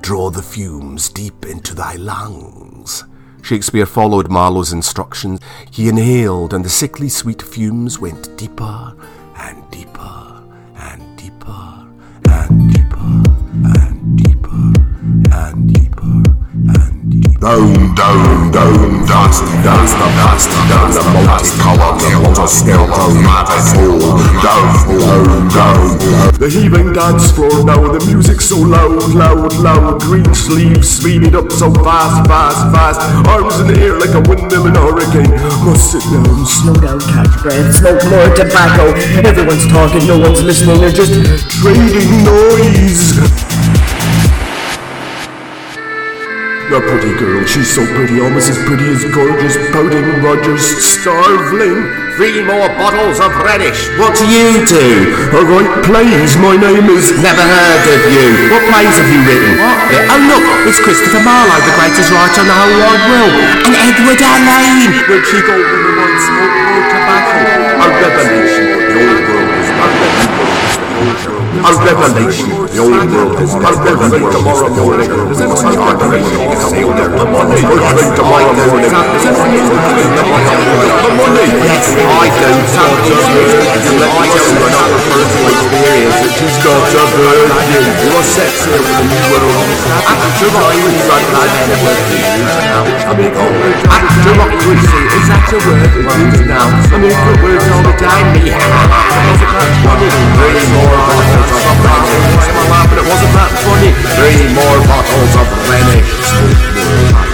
Draw 0.00 0.30
the 0.30 0.42
fumes 0.42 1.10
deep 1.10 1.44
into 1.44 1.74
thy 1.74 1.96
lungs. 1.96 3.04
Shakespeare 3.42 3.84
followed 3.84 4.30
Marlowe's 4.30 4.72
instructions. 4.72 5.38
He 5.70 5.90
inhaled, 5.90 6.54
and 6.54 6.64
the 6.64 6.70
sickly 6.70 7.10
sweet 7.10 7.42
fumes 7.42 7.98
went 7.98 8.38
deeper 8.38 8.96
and 9.38 9.70
deeper 9.70 10.42
and 10.76 11.16
deeper 11.16 11.86
and 12.28 12.72
deeper 12.72 13.22
and 13.64 14.18
deeper 14.18 14.72
and. 15.32 15.67
Down, 17.38 17.94
down, 17.94 18.50
down, 18.50 19.06
dance, 19.06 19.38
dance 19.62 19.94
the 19.94 20.08
dust, 20.18 20.50
down 20.66 20.90
the 20.90 21.02
multicolored 21.14 22.02
hills 22.02 22.34
of 22.34 22.50
scarecrow 22.50 23.14
matter 23.14 23.62
fall, 23.78 24.18
down, 24.42 24.98
down, 24.98 25.46
down. 25.46 26.34
The 26.34 26.50
heaving 26.50 26.92
dance 26.92 27.30
floor 27.30 27.62
now, 27.62 27.92
the 27.94 28.04
music 28.10 28.40
so 28.40 28.58
loud, 28.58 29.14
loud, 29.14 29.54
loud, 29.54 30.00
green 30.02 30.34
sleeves 30.34 30.90
speeding 30.90 31.36
up 31.36 31.52
so 31.52 31.70
fast, 31.86 32.26
fast, 32.26 32.58
fast, 32.74 33.00
arms 33.30 33.54
in 33.60 33.68
the 33.70 33.86
air 33.86 33.94
like 33.94 34.18
a 34.18 34.22
windmill 34.26 34.66
in 34.66 34.74
a 34.74 34.82
hurricane. 34.82 35.30
Must 35.62 35.94
sit 35.94 36.02
down, 36.10 36.42
slow 36.42 36.74
down, 36.74 36.98
catch 36.98 37.38
breath, 37.38 37.70
smoke 37.70 38.02
more 38.10 38.34
tobacco. 38.34 38.90
Everyone's 39.22 39.62
talking, 39.70 40.10
no 40.10 40.18
one's 40.18 40.42
listening, 40.42 40.82
they're 40.82 40.90
just 40.90 41.14
trading 41.62 42.26
noise. 42.26 43.14
The 46.68 46.84
pretty 46.84 47.16
girl, 47.16 47.48
she's 47.48 47.64
so 47.64 47.80
pretty, 47.96 48.20
almost 48.20 48.52
as 48.52 48.60
pretty 48.68 48.92
as 48.92 49.00
gorgeous, 49.08 49.56
pouting 49.72 50.04
Rogers, 50.20 50.60
starveling. 50.60 51.80
Three 52.20 52.44
more 52.44 52.68
bottles 52.76 53.24
of. 53.24 53.32
What 53.96 54.12
do 54.12 54.28
you 54.28 54.60
do? 54.68 55.16
I 55.32 55.48
write 55.48 55.72
plays, 55.88 56.36
my 56.36 56.60
name 56.60 56.92
is... 56.92 57.08
Never 57.24 57.40
heard 57.40 57.84
of 57.88 58.04
you. 58.12 58.52
What 58.52 58.68
plays 58.68 59.00
have 59.00 59.08
you 59.08 59.16
written? 59.24 59.56
What? 59.64 59.80
Oh 60.12 60.20
look, 60.28 60.44
it's 60.68 60.76
Christopher 60.76 61.24
Marlowe, 61.24 61.56
the 61.56 61.72
greatest 61.80 62.12
writer 62.12 62.44
in 62.44 62.52
the 62.52 62.56
whole 62.60 62.76
wide 62.84 63.04
world. 63.16 63.32
And 63.64 63.72
Edward 63.72 64.20
Alleyne. 64.20 64.92
Where'd 65.08 65.24
she 65.24 65.40
go 65.40 65.56
when 65.56 65.80
the 65.88 65.92
white 65.96 66.20
smoke 66.20 66.52
more 66.52 66.84
tobacco? 66.84 67.48
A 67.80 67.86
revelation, 67.96 68.76
the 68.76 69.08
old 69.08 69.24
world 69.24 69.50
is 69.56 69.72
not 69.72 69.88
a 69.88 70.04
revelation. 70.04 70.84
The 70.84 71.00
old 71.00 71.16
world 71.32 71.37
is 73.40 73.54
not 73.54 73.74
a 73.74 73.94
revelation. 73.96 74.32
Tomorrow 74.32 74.68
morning, 74.76 75.10
we 75.10 75.34
must 75.34 75.56
start 75.58 75.98
the 75.98 76.06
race. 76.08 76.28
Sail 76.68 76.90
there. 76.92 77.08
The 77.08 77.24
Monday. 77.24 77.62
Tomorrow 77.62 78.52
morning. 78.52 78.90
The. 78.90 80.28
Yes, 81.68 81.94
I 81.98 82.28
don't. 82.28 82.68
I 82.78 84.26
don't 84.28 84.56
run 84.58 84.74
out 84.76 84.92
of 84.92 85.02
personal 85.08 85.48
experience. 85.48 86.18
She's 86.38 86.58
not 86.64 86.84
a 86.88 87.04
virgin. 87.16 87.84
You're 88.06 88.22
sexy 88.22 88.70
with 88.70 88.84
the 88.84 89.04
new 89.08 89.24
world. 89.32 89.66
After 90.08 90.30
you 90.38 90.48
run 90.52 90.78
like 91.08 91.28
never 91.32 91.94
I 93.08 93.16
mean, 93.16 93.32
after 93.32 94.32
you 94.36 94.76
see, 94.78 95.04
is 95.16 95.26
that 95.28 95.48
a 95.48 95.58
word 95.64 95.90
we 95.96 96.04
use 96.04 96.44
now? 96.46 96.68
I 96.68 96.96
mean, 97.00 97.12
good 97.12 97.40
words 97.42 97.66
all 97.72 97.82
the 97.82 97.94
time. 97.96 98.28
Yeah. 98.44 98.58
Wasn't 98.58 99.48
that 99.48 99.72
funny? 99.84 100.08
Three 100.38 100.68
more 100.76 101.37
bottles 101.46 102.46
of. 102.48 102.92
It 102.98 103.06
wasn't 103.06 103.32
that 103.36 103.50
funny. 103.62 103.92
Three 104.18 104.50
more 104.54 104.78
bottles 104.88 105.32
of 105.38 105.46
Rhenish. 105.68 107.27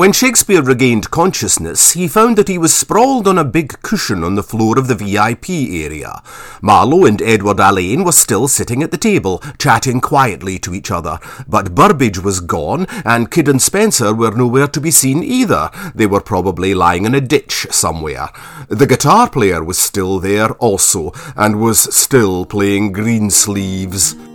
When 0.00 0.12
Shakespeare 0.14 0.62
regained 0.62 1.10
consciousness, 1.10 1.90
he 1.90 2.08
found 2.08 2.38
that 2.38 2.48
he 2.48 2.56
was 2.56 2.74
sprawled 2.74 3.28
on 3.28 3.36
a 3.36 3.44
big 3.44 3.82
cushion 3.82 4.24
on 4.24 4.34
the 4.34 4.42
floor 4.42 4.78
of 4.78 4.88
the 4.88 4.94
VIP 4.94 5.50
area. 5.50 6.22
Marlowe 6.62 7.04
and 7.04 7.20
Edward 7.20 7.60
Alleyne 7.60 8.02
were 8.02 8.12
still 8.12 8.48
sitting 8.48 8.82
at 8.82 8.92
the 8.92 8.96
table, 8.96 9.42
chatting 9.58 10.00
quietly 10.00 10.58
to 10.60 10.72
each 10.72 10.90
other, 10.90 11.18
but 11.46 11.74
Burbage 11.74 12.18
was 12.18 12.40
gone, 12.40 12.86
and 13.04 13.30
Kidd 13.30 13.46
and 13.46 13.60
Spencer 13.60 14.14
were 14.14 14.30
nowhere 14.30 14.68
to 14.68 14.80
be 14.80 14.90
seen 14.90 15.22
either. 15.22 15.70
They 15.94 16.06
were 16.06 16.22
probably 16.22 16.72
lying 16.72 17.04
in 17.04 17.14
a 17.14 17.20
ditch 17.20 17.66
somewhere. 17.70 18.30
The 18.68 18.86
guitar 18.86 19.28
player 19.28 19.62
was 19.62 19.78
still 19.78 20.18
there 20.18 20.52
also, 20.52 21.12
and 21.36 21.60
was 21.60 21.94
still 21.94 22.46
playing 22.46 22.92
Greensleeves. 22.92 24.29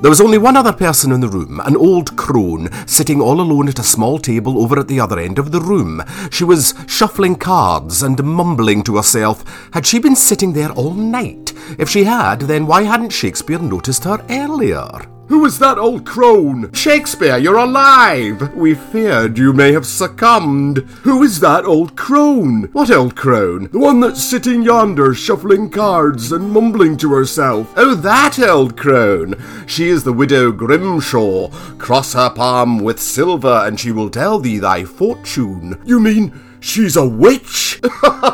There 0.00 0.10
was 0.10 0.20
only 0.20 0.38
one 0.38 0.56
other 0.56 0.72
person 0.72 1.10
in 1.10 1.20
the 1.20 1.28
room, 1.28 1.60
an 1.64 1.76
old 1.76 2.16
crone, 2.16 2.68
sitting 2.86 3.20
all 3.20 3.40
alone 3.40 3.68
at 3.68 3.80
a 3.80 3.82
small 3.82 4.20
table 4.20 4.62
over 4.62 4.78
at 4.78 4.86
the 4.86 5.00
other 5.00 5.18
end 5.18 5.40
of 5.40 5.50
the 5.50 5.60
room. 5.60 6.04
She 6.30 6.44
was 6.44 6.72
shuffling 6.86 7.34
cards 7.34 8.00
and 8.04 8.22
mumbling 8.22 8.84
to 8.84 8.94
herself. 8.94 9.44
Had 9.72 9.86
she 9.86 9.98
been 9.98 10.14
sitting 10.14 10.52
there 10.52 10.70
all 10.70 10.94
night? 10.94 11.52
If 11.80 11.88
she 11.88 12.04
had, 12.04 12.42
then 12.42 12.68
why 12.68 12.84
hadn't 12.84 13.10
Shakespeare 13.10 13.58
noticed 13.58 14.04
her 14.04 14.24
earlier? 14.30 14.88
Who 15.28 15.44
is 15.44 15.58
that 15.58 15.76
old 15.76 16.06
crone? 16.06 16.72
Shakespeare, 16.72 17.36
you're 17.36 17.58
alive! 17.58 18.54
We 18.54 18.74
feared 18.74 19.36
you 19.36 19.52
may 19.52 19.72
have 19.72 19.86
succumbed. 19.86 20.78
Who 21.02 21.22
is 21.22 21.40
that 21.40 21.66
old 21.66 21.96
crone? 21.96 22.70
What 22.72 22.90
old 22.90 23.14
crone? 23.14 23.68
The 23.70 23.78
one 23.78 24.00
that's 24.00 24.24
sitting 24.24 24.62
yonder, 24.62 25.12
shuffling 25.12 25.68
cards 25.68 26.32
and 26.32 26.50
mumbling 26.50 26.96
to 26.98 27.12
herself. 27.12 27.70
Oh, 27.76 27.94
that 27.94 28.38
old 28.38 28.78
crone. 28.78 29.34
She 29.66 29.90
is 29.90 30.02
the 30.02 30.14
widow 30.14 30.50
Grimshaw. 30.50 31.50
Cross 31.76 32.14
her 32.14 32.30
palm 32.30 32.78
with 32.78 32.98
silver, 32.98 33.62
and 33.66 33.78
she 33.78 33.92
will 33.92 34.08
tell 34.08 34.38
thee 34.38 34.58
thy 34.58 34.84
fortune. 34.84 35.78
You 35.84 36.00
mean 36.00 36.40
she's 36.60 36.96
a 36.96 37.06
witch? 37.06 37.80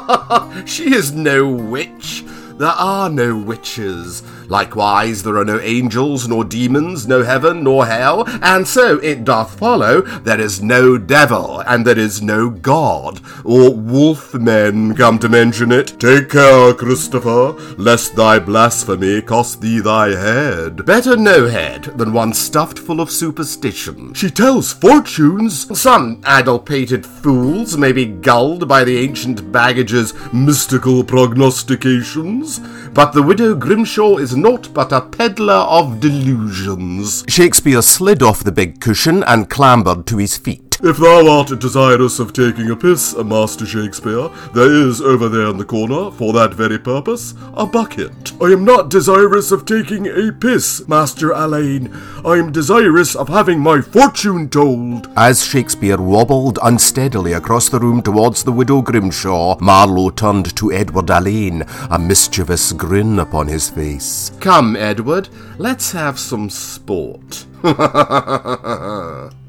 she 0.65 0.95
is 0.95 1.13
no 1.13 1.49
witch. 1.49 2.25
There 2.57 2.69
are 2.69 3.11
no 3.11 3.37
witches. 3.37 4.23
Likewise, 4.49 5.23
there 5.23 5.37
are 5.37 5.45
no 5.45 5.61
angels, 5.61 6.29
nor 6.29 6.45
demons, 6.45 7.07
no 7.07 7.23
heaven, 7.23 7.65
nor 7.65 7.87
hell, 7.87 8.25
and 8.43 8.67
so 8.67 8.99
it 8.99 9.25
doth 9.25 9.59
follow 9.59 10.01
there 10.01 10.41
is 10.41 10.63
no 10.63 10.99
devil, 10.99 11.61
and 11.67 11.87
there 11.87 11.99
is 11.99 12.23
no 12.23 12.51
God, 12.51 13.21
or 13.45 13.75
wolf-men, 13.75 14.95
come 14.95 15.19
to 15.19 15.29
mention 15.29 15.73
it. 15.73 15.99
Take 15.99 16.31
care, 16.31 16.75
Christopher, 16.75 17.53
lest 17.77 18.17
thy 18.17 18.39
blasphemy 18.39 19.23
cost 19.23 19.61
thee 19.61 19.81
thy 19.81 20.11
head. 20.11 20.85
Better 20.85 21.17
no 21.17 21.49
head 21.49 21.85
than 21.97 22.13
one 22.13 22.33
stuffed 22.33 22.79
full 22.79 23.01
of 23.01 23.11
superstition. 23.11 24.15
She 24.15 24.31
tells 24.31 24.73
fortunes. 24.73 25.79
Some 25.79 26.21
addle-pated 26.25 27.05
fools 27.07 27.77
may 27.77 27.93
be 27.93 28.07
gulled 28.07 28.69
by 28.69 28.85
the 28.85 28.99
ancient 28.99 29.53
baggage's 29.53 30.15
mystical 30.33 31.05
prognostications, 31.05 32.61
but 32.95 33.13
the 33.13 33.23
widow 33.23 33.55
Grimshaw 33.57 34.19
is 34.19 34.37
naught 34.37 34.73
but 34.73 34.93
a 34.93 35.01
peddler 35.01 35.53
of 35.53 35.99
delusions. 35.99 37.25
Shakespeare 37.29 37.83
slid 37.83 38.23
off 38.23 38.45
the 38.45 38.53
big 38.53 38.81
cushion 38.81 39.25
and 39.25 39.51
clambered 39.51 40.07
to 40.07 40.19
his 40.19 40.37
feet. 40.37 40.64
If 40.83 40.99
thou 40.99 41.39
art 41.39 41.59
desirous 41.61 42.19
of 42.19 42.33
taking 42.33 42.69
a 42.69 42.77
piss, 42.77 43.15
uh, 43.15 43.23
Master 43.23 43.65
Shakespeare, 43.65 44.29
there 44.53 44.73
is 44.73 45.01
over 45.01 45.29
there 45.29 45.47
in 45.47 45.57
the 45.57 45.65
corner, 45.65 46.11
for 46.11 46.33
that 46.33 46.53
very 46.53 46.79
purpose, 46.79 47.33
a 47.55 47.65
bucket. 47.65 48.33
I 48.43 48.47
am 48.47 48.65
not 48.65 48.91
desirous 48.91 49.53
of 49.53 49.67
taking 49.67 50.09
a 50.09 50.33
piss, 50.33 50.87
Master 50.89 51.33
Alleyne. 51.33 51.95
I 52.25 52.35
am 52.35 52.51
desirous 52.51 53.15
of 53.15 53.29
having 53.29 53.61
my 53.61 53.81
fortune 53.81 54.49
told. 54.49 55.09
As 55.17 55.45
Shakespeare 55.45 55.97
wobbled 55.97 56.59
unsteadily 56.63 57.33
across 57.33 57.69
the 57.69 57.79
room 57.79 58.03
towards 58.03 58.43
the 58.43 58.53
widow 58.53 58.83
Grimshaw, 58.83 59.57
Marlowe 59.61 60.11
turned 60.11 60.57
to 60.57 60.73
Edward 60.73 61.09
Alleyne, 61.09 61.63
a 61.89 61.99
mischievous 61.99 62.73
grin 62.73 63.21
upon 63.21 63.47
his 63.47 63.71
face. 63.71 64.33
Come, 64.41 64.75
Edward, 64.75 65.29
let's 65.57 65.93
have 65.93 66.19
some 66.19 66.51
sport. 66.51 67.47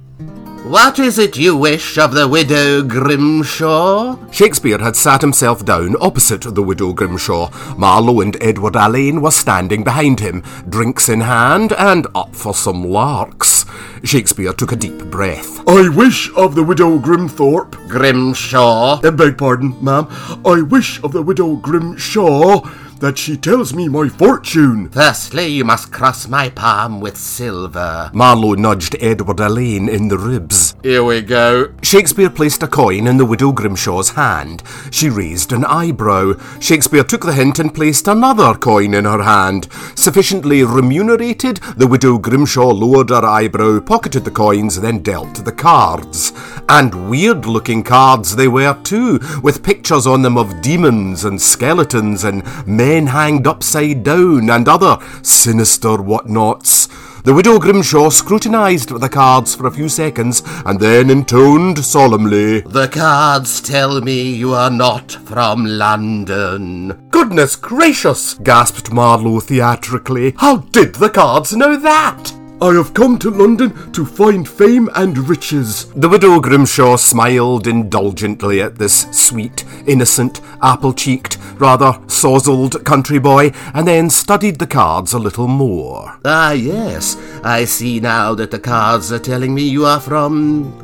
What 0.67 0.97
is 0.97 1.19
it 1.19 1.37
you 1.37 1.55
wish 1.55 1.95
of 1.99 2.15
the 2.15 2.27
widow 2.27 2.81
Grimshaw? 2.81 4.17
Shakespeare 4.31 4.79
had 4.79 4.95
sat 4.95 5.21
himself 5.21 5.63
down 5.63 5.95
opposite 6.01 6.41
the 6.41 6.63
widow 6.63 6.91
Grimshaw. 6.91 7.51
Marlowe 7.77 8.21
and 8.21 8.35
Edward 8.41 8.75
Alleyne 8.75 9.21
were 9.21 9.29
standing 9.29 9.83
behind 9.83 10.21
him, 10.21 10.41
drinks 10.67 11.07
in 11.07 11.21
hand, 11.21 11.71
and 11.73 12.07
up 12.15 12.35
for 12.35 12.55
some 12.55 12.83
larks. 12.83 13.65
Shakespeare 14.03 14.53
took 14.53 14.71
a 14.71 14.75
deep 14.75 15.05
breath. 15.11 15.61
I 15.69 15.87
wish 15.87 16.31
of 16.35 16.55
the 16.55 16.63
widow 16.63 16.97
Grimthorpe. 16.97 17.87
Grimshaw? 17.87 19.01
I 19.03 19.11
beg 19.11 19.37
pardon, 19.37 19.75
ma'am. 19.83 20.07
I 20.43 20.63
wish 20.63 20.99
of 21.03 21.11
the 21.11 21.21
widow 21.21 21.57
Grimshaw 21.57 22.61
that 22.99 23.17
she 23.17 23.37
tells 23.37 23.73
me 23.73 23.87
my 23.87 24.09
fortune. 24.09 24.89
Firstly, 24.89 25.47
you 25.47 25.65
must 25.65 25.91
cross 25.91 26.27
my 26.27 26.49
palm 26.49 26.99
with 26.99 27.17
silver. 27.17 28.09
Marlowe 28.13 28.55
nudged 28.55 28.95
Edward 28.99 29.39
Alleyne 29.39 29.89
in 29.89 30.07
the 30.07 30.17
ribs. 30.17 30.75
Here 30.83 31.03
we 31.03 31.21
go. 31.21 31.73
Shakespeare 31.81 32.29
placed 32.29 32.63
a 32.63 32.67
coin 32.67 33.07
in 33.07 33.17
the 33.17 33.25
widow 33.25 33.51
Grimshaw's 33.51 34.11
hand. 34.11 34.63
She 34.91 35.09
raised 35.09 35.51
an 35.51 35.65
eyebrow. 35.65 36.33
Shakespeare 36.59 37.03
took 37.03 37.25
the 37.25 37.33
hint 37.33 37.59
and 37.59 37.73
placed 37.73 38.07
another 38.07 38.53
coin 38.53 38.93
in 38.93 39.05
her 39.05 39.23
hand. 39.23 39.67
Sufficiently 39.95 40.63
remunerated, 40.63 41.57
the 41.77 41.87
widow 41.87 42.17
Grimshaw 42.17 42.71
lowered 42.71 43.09
her 43.09 43.25
eyebrow, 43.25 43.79
pocketed 43.79 44.25
the 44.25 44.31
coins, 44.31 44.79
then 44.79 44.99
dealt 44.99 45.43
the 45.43 45.51
cards. 45.51 46.31
And 46.67 47.09
weird 47.09 47.45
looking 47.45 47.83
cards 47.83 48.35
they 48.35 48.47
were 48.47 48.77
too, 48.83 49.19
with 49.43 49.63
pictures 49.63 50.07
on 50.07 50.21
them 50.23 50.37
of 50.37 50.61
demons 50.61 51.23
and 51.23 51.41
skeletons 51.41 52.23
and 52.23 52.43
men 52.67 53.07
hanged 53.07 53.47
upside 53.47 54.03
down 54.03 54.49
and 54.49 54.67
other 54.67 54.97
sinister 55.21 55.97
whatnots. 55.97 56.87
The 57.25 57.33
widow 57.33 57.57
Grimshaw 57.57 58.09
scrutinised 58.09 58.99
the 58.99 59.09
cards 59.09 59.55
for 59.55 59.65
a 59.65 59.71
few 59.71 59.89
seconds 59.89 60.43
and 60.63 60.79
then 60.79 61.09
intoned 61.09 61.83
solemnly, 61.83 62.61
The 62.61 62.87
cards 62.87 63.61
tell 63.61 63.99
me 64.01 64.31
you 64.31 64.53
are 64.53 64.69
not 64.69 65.11
from 65.11 65.65
London. 65.65 67.07
Goodness 67.09 67.55
gracious! 67.55 68.35
gasped 68.35 68.91
Marlowe 68.91 69.39
theatrically. 69.39 70.35
How 70.37 70.57
did 70.57 70.95
the 70.95 71.09
cards 71.09 71.55
know 71.55 71.75
that? 71.77 72.44
I 72.61 72.73
have 72.73 72.93
come 72.93 73.19
to 73.19 73.29
London 73.29 73.91
to 73.91 74.05
find 74.05 74.47
fame 74.47 74.89
and 74.95 75.29
riches. 75.29 75.91
The 75.93 76.07
widow 76.07 76.39
Grimshaw 76.39 76.95
smiled 76.95 77.67
indulgently 77.67 78.61
at 78.61 78.75
this 78.77 79.07
sweet, 79.11 79.65
innocent, 79.85 80.39
apple 80.61 80.93
cheeked, 80.93 81.37
rather 81.55 81.99
sozzled 82.07 82.83
country 82.85 83.19
boy, 83.19 83.51
and 83.73 83.85
then 83.85 84.09
studied 84.09 84.59
the 84.59 84.67
cards 84.67 85.11
a 85.11 85.19
little 85.19 85.49
more. 85.49 86.17
Ah, 86.23 86.53
yes, 86.53 87.17
I 87.43 87.65
see 87.65 87.99
now 87.99 88.33
that 88.35 88.51
the 88.51 88.59
cards 88.59 89.11
are 89.11 89.19
telling 89.19 89.53
me 89.53 89.63
you 89.63 89.85
are 89.85 89.99
from. 89.99 90.81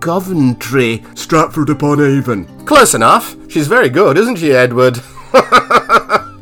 Coventry. 0.00 1.04
Stratford 1.14 1.70
upon 1.70 2.00
Avon. 2.00 2.46
Close 2.66 2.94
enough. 2.94 3.36
She's 3.48 3.68
very 3.68 3.88
good, 3.88 4.18
isn't 4.18 4.36
she, 4.36 4.52
Edward? 4.52 5.00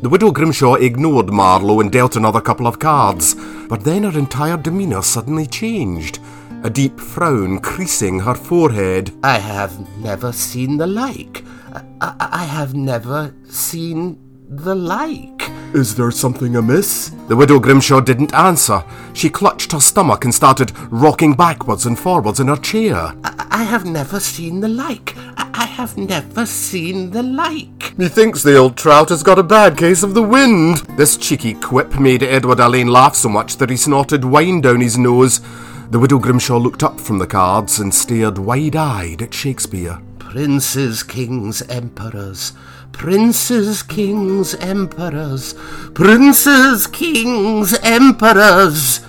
The 0.03 0.09
widow 0.09 0.31
Grimshaw 0.31 0.73
ignored 0.73 1.31
Marlowe 1.31 1.79
and 1.79 1.89
dealt 1.89 2.17
another 2.17 2.41
couple 2.41 2.67
of 2.67 2.77
cards, 2.77 3.35
but 3.69 3.85
then 3.85 4.03
her 4.03 4.19
entire 4.19 4.57
demeanour 4.57 5.01
suddenly 5.01 5.47
changed, 5.47 6.19
a 6.61 6.69
deep 6.69 6.99
frown 6.99 7.61
creasing 7.61 8.19
her 8.19 8.35
forehead. 8.35 9.13
I 9.23 9.37
have 9.37 9.79
never 9.99 10.33
seen 10.33 10.75
the 10.75 10.87
like. 10.87 11.45
I, 11.73 11.83
I, 12.01 12.29
I 12.33 12.43
have 12.43 12.73
never 12.73 13.33
seen 13.47 14.19
the 14.49 14.75
like. 14.75 15.32
Is 15.73 15.95
there 15.95 16.11
something 16.11 16.55
amiss? 16.55 17.09
The 17.27 17.35
widow 17.35 17.59
Grimshaw 17.59 17.99
didn't 17.99 18.31
answer. 18.35 18.83
She 19.13 19.27
clutched 19.27 19.71
her 19.71 19.79
stomach 19.79 20.23
and 20.23 20.33
started 20.33 20.71
rocking 20.91 21.33
backwards 21.33 21.87
and 21.87 21.97
forwards 21.97 22.39
in 22.39 22.47
her 22.47 22.57
chair. 22.57 23.15
I, 23.23 23.47
I 23.49 23.63
have 23.63 23.83
never 23.83 24.19
seen 24.19 24.59
the 24.59 24.67
like. 24.67 25.15
I, 25.35 25.49
I 25.55 25.65
have 25.65 25.97
never 25.97 26.45
seen 26.45 27.09
the 27.09 27.23
like. 27.23 27.97
Methinks 27.97 28.43
the 28.43 28.55
old 28.55 28.77
trout 28.77 29.09
has 29.09 29.23
got 29.23 29.39
a 29.39 29.43
bad 29.43 29.75
case 29.75 30.03
of 30.03 30.13
the 30.13 30.21
wind. 30.21 30.77
This 30.95 31.17
cheeky 31.17 31.55
quip 31.55 31.99
made 31.99 32.21
Edward 32.21 32.59
Alleyne 32.59 32.89
laugh 32.89 33.15
so 33.15 33.29
much 33.29 33.57
that 33.57 33.71
he 33.71 33.77
snorted 33.77 34.23
wine 34.23 34.61
down 34.61 34.79
his 34.79 34.99
nose. 34.99 35.41
The 35.89 35.97
widow 35.97 36.19
Grimshaw 36.19 36.57
looked 36.57 36.83
up 36.83 36.99
from 36.99 37.17
the 37.17 37.25
cards 37.27 37.79
and 37.79 37.91
stared 37.91 38.37
wide-eyed 38.37 39.23
at 39.23 39.33
Shakespeare. 39.33 39.99
Princes, 40.19 41.01
kings, 41.01 41.63
emperors, 41.63 42.53
princes, 42.93 43.83
kings, 43.83 44.55
emperors, 44.55 45.53
princes, 45.93 46.87
kings, 46.87 47.77
emperors. 47.83 48.99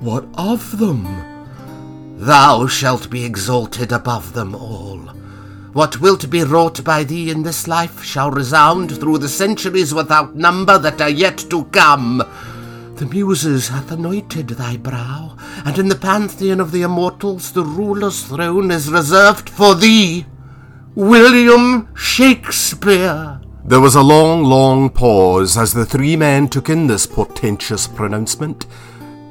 What 0.00 0.24
of 0.34 0.78
them? 0.78 1.04
Thou 2.18 2.66
shalt 2.66 3.10
be 3.10 3.24
exalted 3.24 3.92
above 3.92 4.32
them 4.32 4.54
all. 4.54 4.98
What 5.74 6.00
wilt 6.00 6.30
be 6.30 6.42
wrought 6.42 6.82
by 6.82 7.04
thee 7.04 7.30
in 7.30 7.42
this 7.42 7.68
life 7.68 8.02
shall 8.02 8.30
resound 8.30 8.98
through 8.98 9.18
the 9.18 9.28
centuries 9.28 9.92
without 9.92 10.34
number 10.34 10.78
that 10.78 11.02
are 11.02 11.10
yet 11.10 11.36
to 11.50 11.64
come. 11.66 12.22
The 12.94 13.04
Muses 13.04 13.68
hath 13.68 13.92
anointed 13.92 14.48
thy 14.48 14.78
brow, 14.78 15.36
and 15.66 15.78
in 15.78 15.88
the 15.88 15.94
pantheon 15.94 16.60
of 16.60 16.72
the 16.72 16.80
immortals 16.80 17.52
the 17.52 17.64
ruler's 17.64 18.22
throne 18.22 18.70
is 18.70 18.90
reserved 18.90 19.50
for 19.50 19.74
thee, 19.74 20.24
William 20.96 21.94
Shakespeare. 21.94 23.38
There 23.66 23.80
was 23.80 23.94
a 23.94 24.02
long, 24.02 24.44
long 24.44 24.88
pause 24.88 25.58
as 25.58 25.74
the 25.74 25.84
three 25.84 26.16
men 26.16 26.48
took 26.48 26.70
in 26.70 26.86
this 26.86 27.06
portentous 27.06 27.86
pronouncement. 27.86 28.64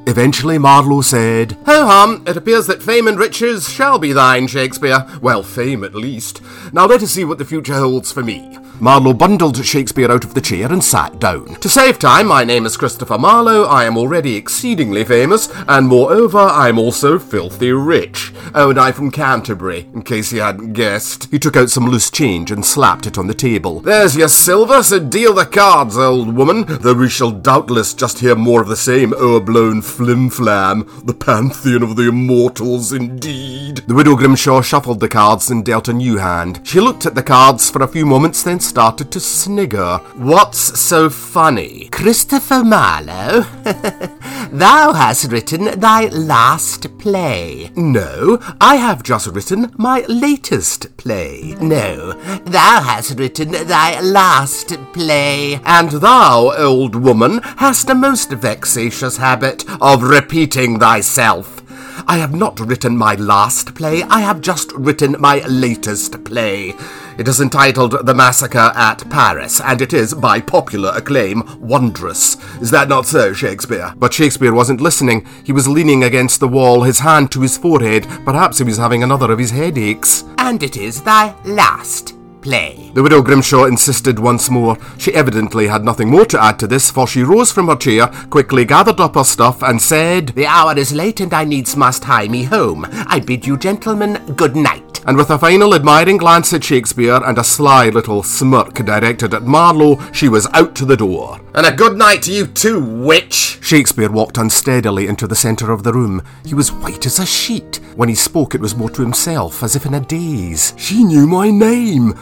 Eventually 0.05 0.59
Marlowe 0.59 1.01
said, 1.01 1.53
Ho 1.65 1.87
hum, 1.87 2.23
it 2.27 2.37
appears 2.37 2.67
that 2.67 2.83
fame 2.83 3.07
and 3.07 3.17
riches 3.17 3.67
shall 3.67 3.97
be 3.97 4.13
thine, 4.13 4.45
Shakespeare. 4.45 5.07
Well, 5.23 5.41
fame 5.41 5.83
at 5.83 5.95
least. 5.95 6.39
Now 6.71 6.85
let 6.85 7.01
us 7.01 7.09
see 7.09 7.25
what 7.25 7.39
the 7.39 7.45
future 7.45 7.73
holds 7.73 8.11
for 8.11 8.21
me. 8.21 8.54
Marlowe 8.79 9.13
bundled 9.13 9.63
Shakespeare 9.65 10.11
out 10.11 10.25
of 10.25 10.33
the 10.33 10.41
chair 10.41 10.71
and 10.71 10.83
sat 10.83 11.17
down. 11.19 11.55
To 11.55 11.69
save 11.69 11.97
time, 11.97 12.27
my 12.27 12.43
name 12.43 12.65
is 12.65 12.75
Christopher 12.75 13.17
Marlowe. 13.17 13.63
I 13.63 13.85
am 13.85 13.97
already 13.97 14.35
exceedingly 14.35 15.05
famous, 15.05 15.49
and 15.67 15.87
moreover, 15.87 16.39
I 16.39 16.67
am 16.67 16.77
also 16.77 17.17
filthy 17.17 17.71
rich. 17.71 18.33
Oh, 18.53 18.69
and 18.69 18.79
I'm 18.79 18.93
from 18.93 19.11
Canterbury, 19.11 19.87
in 19.93 20.01
case 20.03 20.33
you 20.33 20.41
hadn't 20.41 20.73
guessed. 20.73 21.29
He 21.31 21.39
took 21.39 21.55
out 21.55 21.69
some 21.69 21.85
loose 21.85 22.11
change 22.11 22.51
and 22.51 22.65
slapped 22.65 23.07
it 23.07 23.17
on 23.17 23.27
the 23.27 23.33
table. 23.33 23.79
There's 23.79 24.17
your 24.17 24.27
silver, 24.27 24.83
so 24.83 24.99
deal 24.99 25.33
the 25.33 25.45
cards, 25.45 25.97
old 25.97 26.35
woman, 26.35 26.65
though 26.67 26.93
we 26.93 27.09
shall 27.09 27.31
doubtless 27.31 27.93
just 27.93 28.19
hear 28.19 28.35
more 28.35 28.61
of 28.61 28.67
the 28.67 28.75
same 28.75 29.13
o'erblown 29.13 29.81
flim-flam. 29.83 31.05
The 31.05 31.13
pantheon 31.13 31.81
of 31.81 31.95
the 31.95 32.09
immortals, 32.09 32.91
indeed. 32.91 33.77
The 33.87 33.95
widow 33.95 34.15
Grimshaw 34.15 34.61
shuffled 34.61 34.99
the 34.99 35.07
cards 35.07 35.49
and 35.49 35.63
dealt 35.63 35.87
a 35.87 35.93
new 35.93 36.17
hand. 36.17 36.59
She 36.63 36.81
looked 36.81 37.05
at 37.05 37.15
the 37.15 37.23
cards 37.23 37.69
for 37.69 37.81
a 37.81 37.87
few 37.87 38.05
moments, 38.05 38.43
then 38.43 38.59
started 38.65 39.11
to 39.11 39.19
snigger. 39.19 39.97
What's 40.15 40.79
so 40.79 41.09
funny? 41.09 41.89
Christopher 41.91 42.63
Marlowe, 42.63 43.41
thou 44.51 44.93
hast 44.93 45.31
written 45.31 45.79
thy 45.79 46.07
last 46.07 46.97
play. 46.97 47.71
No, 47.75 48.39
I 48.59 48.75
have 48.75 49.03
just 49.03 49.27
written 49.27 49.73
my 49.77 50.03
latest 50.07 50.97
play. 50.97 51.55
No, 51.61 52.13
thou 52.45 52.81
hast 52.81 53.19
written 53.19 53.51
thy 53.51 53.99
last 54.01 54.77
play. 54.93 55.59
And 55.65 55.91
thou, 55.91 56.53
old 56.57 56.95
woman, 56.95 57.39
hast 57.57 57.89
a 57.89 57.95
most 57.95 58.31
vexatious 58.31 59.17
habit 59.17 59.63
of 59.81 60.03
repeating 60.03 60.79
thyself. 60.79 61.61
I 62.07 62.17
have 62.17 62.35
not 62.35 62.59
written 62.59 62.97
my 62.97 63.15
last 63.15 63.73
play, 63.73 64.03
I 64.03 64.19
have 64.19 64.41
just 64.41 64.71
written 64.73 65.15
my 65.19 65.39
latest 65.47 66.23
play. 66.23 66.73
It 67.17 67.29
is 67.29 67.39
entitled 67.39 68.05
The 68.05 68.13
Massacre 68.13 68.73
at 68.75 69.09
Paris, 69.09 69.61
and 69.61 69.81
it 69.81 69.93
is, 69.93 70.13
by 70.13 70.41
popular 70.41 70.91
acclaim, 70.93 71.43
wondrous. 71.61 72.35
Is 72.61 72.71
that 72.71 72.89
not 72.89 73.05
so, 73.05 73.31
Shakespeare? 73.31 73.93
But 73.95 74.13
Shakespeare 74.13 74.53
wasn't 74.53 74.81
listening. 74.81 75.25
He 75.45 75.53
was 75.53 75.67
leaning 75.67 76.03
against 76.03 76.41
the 76.41 76.47
wall, 76.49 76.83
his 76.83 76.99
hand 76.99 77.31
to 77.31 77.41
his 77.41 77.57
forehead. 77.57 78.03
Perhaps 78.25 78.57
he 78.57 78.65
was 78.65 78.77
having 78.77 79.01
another 79.01 79.31
of 79.31 79.39
his 79.39 79.51
headaches. 79.51 80.25
And 80.37 80.61
it 80.61 80.75
is 80.75 81.01
thy 81.01 81.33
last 81.45 82.15
play. 82.41 82.91
The 82.93 83.01
widow 83.01 83.21
Grimshaw 83.21 83.65
insisted 83.65 84.19
once 84.19 84.49
more. 84.49 84.77
She 84.97 85.13
evidently 85.15 85.67
had 85.67 85.83
nothing 85.83 86.09
more 86.09 86.25
to 86.25 86.41
add 86.41 86.59
to 86.59 86.67
this, 86.67 86.91
for 86.91 87.07
she 87.07 87.23
rose 87.23 87.51
from 87.51 87.67
her 87.67 87.75
chair, 87.75 88.07
quickly 88.29 88.65
gathered 88.65 88.99
up 88.99 89.15
her 89.15 89.23
stuff, 89.23 89.63
and 89.63 89.81
said, 89.81 90.27
The 90.29 90.45
hour 90.45 90.77
is 90.77 90.93
late, 90.93 91.21
and 91.21 91.33
I 91.33 91.43
needs 91.45 91.75
must 91.75 92.03
hie 92.03 92.27
me 92.27 92.43
home. 92.43 92.85
I 92.91 93.19
bid 93.19 93.47
you 93.47 93.57
gentlemen 93.57 94.33
good 94.35 94.55
night. 94.55 94.84
And 95.05 95.17
with 95.17 95.29
a 95.29 95.37
final 95.37 95.75
admiring 95.75 96.17
glance 96.17 96.51
at 96.53 96.63
Shakespeare 96.63 97.21
and 97.23 97.37
a 97.37 97.43
sly 97.43 97.89
little 97.89 98.23
smirk 98.23 98.73
directed 98.73 99.35
at 99.35 99.43
Marlowe, 99.43 99.99
she 100.11 100.27
was 100.27 100.47
out 100.53 100.73
to 100.75 100.85
the 100.85 100.97
door. 100.97 101.39
And 101.53 101.67
a 101.67 101.71
good 101.71 101.95
night 101.95 102.23
to 102.23 102.33
you 102.33 102.47
too, 102.47 102.83
witch! 102.83 103.59
Shakespeare 103.61 104.09
walked 104.09 104.37
unsteadily 104.37 105.07
into 105.07 105.27
the 105.27 105.35
centre 105.35 105.71
of 105.71 105.83
the 105.83 105.93
room. 105.93 106.23
He 106.43 106.55
was 106.55 106.71
white 106.71 107.05
as 107.05 107.19
a 107.19 107.25
sheet. 107.25 107.79
When 107.95 108.09
he 108.09 108.15
spoke, 108.15 108.55
it 108.55 108.61
was 108.61 108.75
more 108.75 108.89
to 108.89 109.01
himself, 109.01 109.61
as 109.61 109.75
if 109.75 109.85
in 109.85 109.93
a 109.93 109.99
daze. 109.99 110.73
She 110.75 111.03
knew 111.03 111.27
my 111.27 111.51
name. 111.51 112.13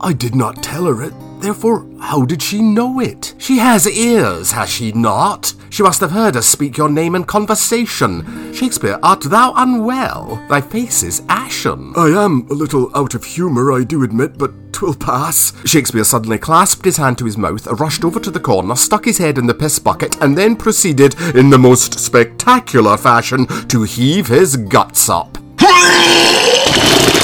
I 0.00 0.12
did 0.12 0.34
not 0.34 0.62
tell 0.62 0.84
her 0.84 1.02
it. 1.02 1.14
Therefore, 1.38 1.86
how 2.00 2.24
did 2.24 2.42
she 2.42 2.62
know 2.62 2.98
it? 3.00 3.34
She 3.38 3.58
has 3.58 3.88
ears, 3.88 4.52
has 4.52 4.70
she 4.70 4.92
not? 4.92 5.54
She 5.70 5.82
must 5.82 6.00
have 6.00 6.10
heard 6.10 6.36
us 6.36 6.46
speak 6.46 6.76
your 6.76 6.88
name 6.88 7.14
in 7.14 7.24
conversation. 7.24 8.52
Shakespeare, 8.54 8.98
art 9.02 9.22
thou 9.22 9.52
unwell? 9.54 10.42
Thy 10.48 10.60
face 10.60 11.02
is 11.02 11.22
ashen. 11.28 11.92
I 11.96 12.08
am 12.08 12.46
a 12.50 12.54
little 12.54 12.90
out 12.96 13.14
of 13.14 13.24
humour, 13.24 13.72
I 13.72 13.84
do 13.84 14.02
admit, 14.02 14.38
but 14.38 14.52
'twill 14.72 14.94
pass. 14.94 15.52
Shakespeare 15.64 16.04
suddenly 16.04 16.38
clasped 16.38 16.84
his 16.84 16.96
hand 16.96 17.18
to 17.18 17.24
his 17.26 17.38
mouth, 17.38 17.66
rushed 17.66 18.04
over 18.04 18.20
to 18.20 18.30
the 18.30 18.40
corner, 18.40 18.74
stuck 18.74 19.04
his 19.04 19.18
head 19.18 19.38
in 19.38 19.46
the 19.46 19.54
piss 19.54 19.78
bucket, 19.78 20.20
and 20.22 20.36
then 20.36 20.56
proceeded, 20.56 21.14
in 21.34 21.50
the 21.50 21.58
most 21.58 21.98
spectacular 21.98 22.96
fashion, 22.96 23.46
to 23.68 23.82
heave 23.82 24.28
his 24.28 24.56
guts 24.56 25.08
up. 25.08 25.38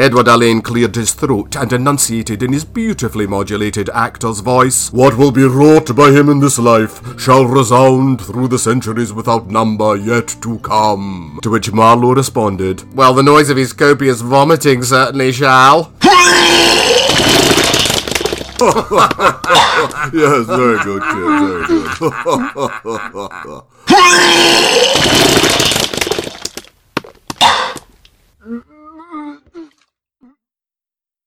Edward 0.00 0.28
Alleyne 0.28 0.62
cleared 0.62 0.96
his 0.96 1.12
throat 1.12 1.54
and 1.56 1.70
enunciated 1.74 2.42
in 2.42 2.54
his 2.54 2.64
beautifully 2.64 3.26
modulated 3.26 3.90
actor's 3.90 4.40
voice, 4.40 4.90
What 4.94 5.18
will 5.18 5.30
be 5.30 5.44
wrought 5.44 5.94
by 5.94 6.10
him 6.10 6.30
in 6.30 6.40
this 6.40 6.58
life 6.58 7.02
shall 7.20 7.44
resound 7.44 8.22
through 8.22 8.48
the 8.48 8.58
centuries 8.58 9.12
without 9.12 9.48
number 9.48 9.96
yet 9.96 10.28
to 10.40 10.58
come. 10.60 11.38
To 11.42 11.50
which 11.50 11.72
Marlowe 11.72 12.14
responded, 12.14 12.96
Well, 12.96 13.12
the 13.12 13.22
noise 13.22 13.50
of 13.50 13.58
his 13.58 13.74
copious 13.74 14.22
vomiting 14.22 14.82
certainly 14.84 15.32
shall. 15.32 15.92
yes, 20.14 20.46
very 20.46 20.78
good, 20.82 21.02
kid, 21.02 21.46
very 21.46 21.66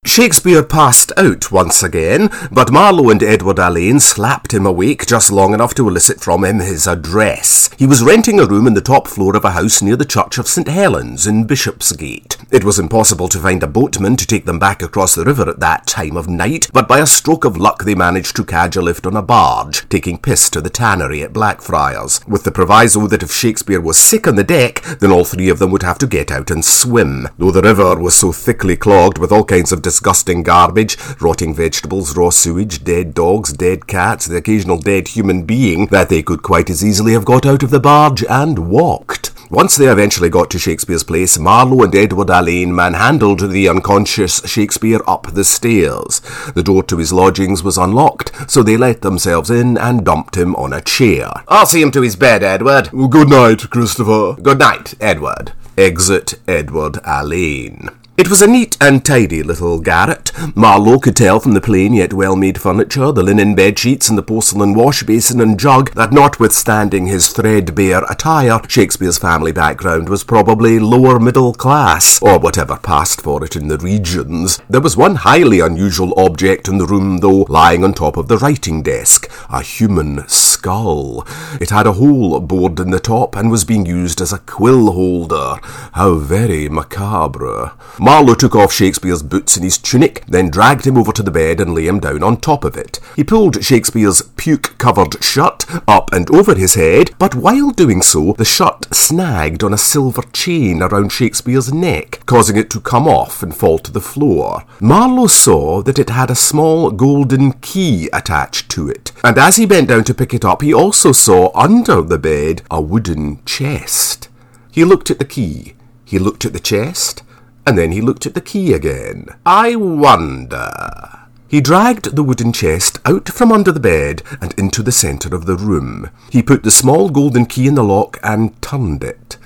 Shakespeare 0.06 0.64
passed 0.64 1.14
out 1.18 1.50
once 1.52 1.82
again, 1.82 2.30
but 2.52 2.72
Marlowe 2.72 3.10
and 3.10 3.24
Edward 3.24 3.58
Alleyne 3.58 4.02
slapped 4.02 4.54
him 4.54 4.66
awake 4.66 5.06
just 5.06 5.32
long 5.32 5.54
enough 5.54 5.74
to 5.76 5.88
elicit 5.88 6.20
from 6.20 6.44
him 6.44 6.60
his 6.60 6.86
address. 6.86 7.70
He 7.78 7.88
was 7.88 8.04
renting 8.04 8.40
a 8.40 8.46
room 8.46 8.68
in 8.68 8.74
the 8.74 8.82
top 8.82 9.08
floor 9.08 9.36
of 9.36 9.46
a 9.46 9.52
house 9.52 9.82
near 9.82 9.96
the 9.96 10.06
Church 10.06 10.38
of 10.38 10.48
St 10.48 10.68
Helens 10.68 11.26
in 11.26 11.46
Bishopsgate. 11.46 12.38
It 12.52 12.66
was 12.66 12.78
impossible 12.78 13.30
to 13.30 13.40
find 13.40 13.64
a 13.64 13.68
boatman 13.68 14.18
to 14.18 14.28
take 14.28 14.46
them 14.46 14.60
back 14.60 14.84
across 14.84 15.16
the 15.16 15.24
river 15.24 15.50
at 15.50 15.62
that 15.62 15.88
time 15.88 16.18
of 16.18 16.28
night, 16.28 16.70
but 16.74 16.88
by 16.88 17.00
a 17.00 17.08
stroke 17.08 17.46
of 17.46 17.58
luck 17.58 17.84
they 17.84 17.96
managed 17.96 18.36
to 18.36 18.46
cadge 18.46 18.76
a 18.76 18.82
lift 18.82 19.08
on 19.08 19.16
a 19.16 19.24
barge, 19.24 19.88
taking 19.90 20.20
piss 20.20 20.50
to 20.52 20.62
the 20.62 20.70
tannery 20.70 21.24
at 21.24 21.34
Blackfriars, 21.34 22.20
with 22.28 22.44
the 22.44 22.52
proviso 22.52 23.08
that 23.08 23.24
if 23.24 23.32
Shakespeare 23.32 23.82
was 23.82 23.98
sick 23.98 24.28
on 24.28 24.36
the 24.36 24.44
deck, 24.44 24.84
then 25.00 25.12
all 25.12 25.26
three 25.26 25.50
of 25.50 25.60
them 25.60 25.72
would 25.72 25.84
have 25.84 25.98
to 26.00 26.08
get 26.08 26.30
out 26.30 26.52
and 26.52 26.64
swim, 26.64 27.30
though 27.38 27.52
the 27.52 27.62
river 27.62 27.98
was 27.98 28.16
so 28.16 28.32
thickly 28.32 28.76
clogged 28.76 29.18
with 29.18 29.32
all 29.32 29.46
kinds 29.46 29.72
of 29.72 29.82
disgusting 29.94 30.42
garbage, 30.42 30.98
rotting 31.22 31.54
vegetables, 31.54 32.18
raw 32.18 32.32
sewage, 32.32 32.84
dead 32.84 33.14
dogs, 33.14 33.54
dead 33.54 33.86
cats, 33.86 34.26
the 34.26 34.38
occasional 34.38 34.80
dead 34.80 35.10
human 35.10 35.44
being, 35.44 35.86
that 35.88 36.10
they 36.10 36.24
could 36.24 36.42
quite 36.42 36.68
as 36.68 36.84
easily 36.84 37.14
have 37.14 37.24
got 37.24 37.46
out 37.46 37.62
of 37.62 37.70
the 37.70 37.80
barge 37.80 38.24
and 38.28 38.68
walked. 38.68 39.30
Once 39.52 39.76
they 39.76 39.88
eventually 39.88 40.32
got 40.32 40.50
to 40.50 40.58
Shakespeare's 40.58 41.04
place, 41.04 41.38
Marlowe 41.38 41.84
and 41.84 41.94
Edward 41.94 42.32
Alleyne 42.32 42.74
manhandled 42.74 43.52
the 43.52 43.70
unconscious 43.70 44.42
Shakespeare 44.50 45.00
up 45.06 45.28
the 45.32 45.44
stairs. 45.44 46.22
The 46.56 46.64
door 46.64 46.82
to 46.86 46.98
his 46.98 47.14
lodgings 47.14 47.62
was 47.62 47.78
unlocked, 47.78 48.50
so 48.50 48.64
they 48.64 48.78
let 48.78 49.04
themselves 49.04 49.52
in 49.52 49.78
and 49.78 50.04
dumped 50.04 50.36
him 50.36 50.56
on 50.56 50.74
a 50.74 50.82
chair. 50.82 51.30
I'll 51.48 51.68
see 51.68 51.84
him 51.84 51.92
to 51.92 52.02
his 52.02 52.16
bed, 52.16 52.42
Edward. 52.42 52.90
Good 52.90 53.30
night, 53.30 53.70
Christopher. 53.70 54.42
Good 54.42 54.58
night, 54.58 54.96
Edward. 55.00 55.54
Exit 55.78 56.40
Edward 56.48 56.98
Alleyne. 57.04 57.90
It 58.16 58.30
was 58.30 58.44
a 58.44 58.48
neat 58.48 58.78
and 58.80 59.04
tidy 59.04 59.42
little 59.42 59.80
garret. 59.80 60.32
Marlowe 60.56 61.00
could 61.00 61.16
tell 61.16 61.40
from 61.40 61.54
the 61.54 61.62
plain 61.62 61.96
yet 61.96 62.14
well-made 62.14 62.62
furniture, 62.62 63.12
the 63.12 63.24
linen 63.24 63.56
bed 63.56 63.80
sheets, 63.80 64.08
and 64.08 64.16
the 64.16 64.22
porcelain 64.22 64.76
wash 64.76 65.02
basin 65.02 65.42
and 65.42 65.60
jug 65.60 65.92
that, 65.96 66.14
notwithstanding 66.14 67.08
his 67.08 67.30
threadbare 67.30 68.04
attire, 68.04 68.62
Shakespeare's 68.68 69.18
family 69.18 69.52
background 69.52 70.10
was 70.10 70.24
probably 70.24 70.78
lower 70.78 71.20
middle 71.20 71.56
class, 71.56 72.22
or 72.22 72.38
whatever 72.38 72.78
passed 72.78 73.20
for 73.20 73.44
it 73.44 73.56
in 73.56 73.68
the 73.68 73.80
regions. 73.80 74.62
There 74.70 74.80
was 74.80 74.96
one 74.96 75.16
highly 75.16 75.60
unusual 75.60 76.14
object 76.16 76.68
in 76.68 76.78
the 76.78 76.86
room, 76.86 77.18
though, 77.18 77.48
lying 77.50 77.84
on 77.84 77.96
top 77.96 78.16
of 78.16 78.28
the 78.28 78.38
writing 78.38 78.84
desk 78.84 79.28
a 79.50 79.64
human 79.64 80.28
skull. 80.64 81.28
It 81.60 81.72
had 81.72 81.86
a 81.86 81.94
hole 81.94 82.40
bored 82.40 82.80
in 82.80 82.92
the 82.92 83.00
top 83.00 83.36
and 83.36 83.52
was 83.52 83.66
being 83.66 83.86
used 83.86 84.22
as 84.22 84.32
a 84.32 84.40
quill 84.40 84.94
holder. 84.94 85.56
How 85.92 86.16
very 86.16 86.70
macabre. 86.70 87.74
Marlowe 88.00 88.34
took 88.34 88.56
off 88.56 88.72
Shakespeare's 88.72 89.24
boots 89.24 89.58
and 89.58 89.66
his 89.66 89.78
tunic, 89.78 90.24
then 90.26 90.50
dragged 90.50 90.88
him 90.88 90.98
over 90.98 91.12
to 91.12 91.22
the 91.22 91.32
bed 91.32 91.60
and 91.60 91.74
lay 91.74 91.88
him 91.88 92.00
down 92.00 92.24
on 92.24 92.38
top 92.38 92.64
of 92.64 92.78
it. 92.78 93.02
He 93.18 93.26
pulled 93.26 93.62
Shakespeare's 93.62 94.22
puke-covered 94.38 95.22
shirt 95.22 95.66
up 95.86 96.14
and 96.14 96.34
over 96.34 96.56
his 96.56 96.76
head, 96.76 97.12
but 97.20 97.36
while 97.36 97.72
doing 97.72 98.02
so, 98.02 98.32
the 98.38 98.46
shirt 98.46 98.88
snagged 98.96 99.66
on 99.66 99.74
a 99.74 99.78
silver 99.78 100.24
chain 100.32 100.82
around 100.82 101.12
Shakespeare's 101.12 101.74
neck, 101.74 102.22
causing 102.26 102.56
it 102.56 102.70
to 102.70 102.80
come 102.80 103.08
off 103.08 103.44
and 103.44 103.54
fall 103.54 103.80
to 103.80 103.92
the 103.92 104.00
floor. 104.00 104.64
Marlowe 104.80 105.28
saw 105.28 105.82
that 105.82 106.00
it 106.00 106.10
had 106.10 106.32
a 106.32 106.36
small 106.36 106.90
golden 106.90 107.52
key 107.54 108.10
attached 108.14 108.70
to 108.72 108.88
it, 108.88 109.12
and 109.26 109.38
as 109.38 109.58
he 109.58 109.66
bent 109.66 109.90
down 109.90 110.06
to 110.06 110.14
pick 110.14 110.34
it 110.34 110.46
up, 110.46 110.53
he 110.62 110.74
also 110.74 111.12
saw 111.12 111.52
under 111.54 112.02
the 112.02 112.20
bed 112.20 112.62
a 112.70 112.82
wooden 112.82 113.44
chest. 113.46 114.30
He 114.72 114.84
looked 114.84 115.12
at 115.12 115.20
the 115.20 115.26
key. 115.26 115.74
He 116.06 116.20
looked 116.20 116.46
at 116.46 116.54
the 116.54 116.60
chest 116.60 117.24
and 117.66 117.78
then 117.78 117.92
he 117.92 118.02
looked 118.02 118.26
at 118.26 118.34
the 118.34 118.42
key 118.42 118.74
again. 118.74 119.28
I 119.46 119.76
wonder. 119.76 121.20
He 121.48 121.62
dragged 121.62 122.16
the 122.16 122.24
wooden 122.24 122.52
chest 122.52 123.00
out 123.06 123.30
from 123.30 123.52
under 123.52 123.72
the 123.72 123.80
bed 123.80 124.24
and 124.42 124.54
into 124.58 124.82
the 124.82 124.92
centre 124.92 125.34
of 125.36 125.46
the 125.46 125.56
room. 125.56 126.10
He 126.32 126.42
put 126.42 126.64
the 126.64 126.72
small 126.72 127.10
golden 127.10 127.46
key 127.46 127.68
in 127.68 127.76
the 127.76 127.84
lock 127.84 128.20
and 128.24 128.60
turned 128.62 129.04
it. 129.04 129.38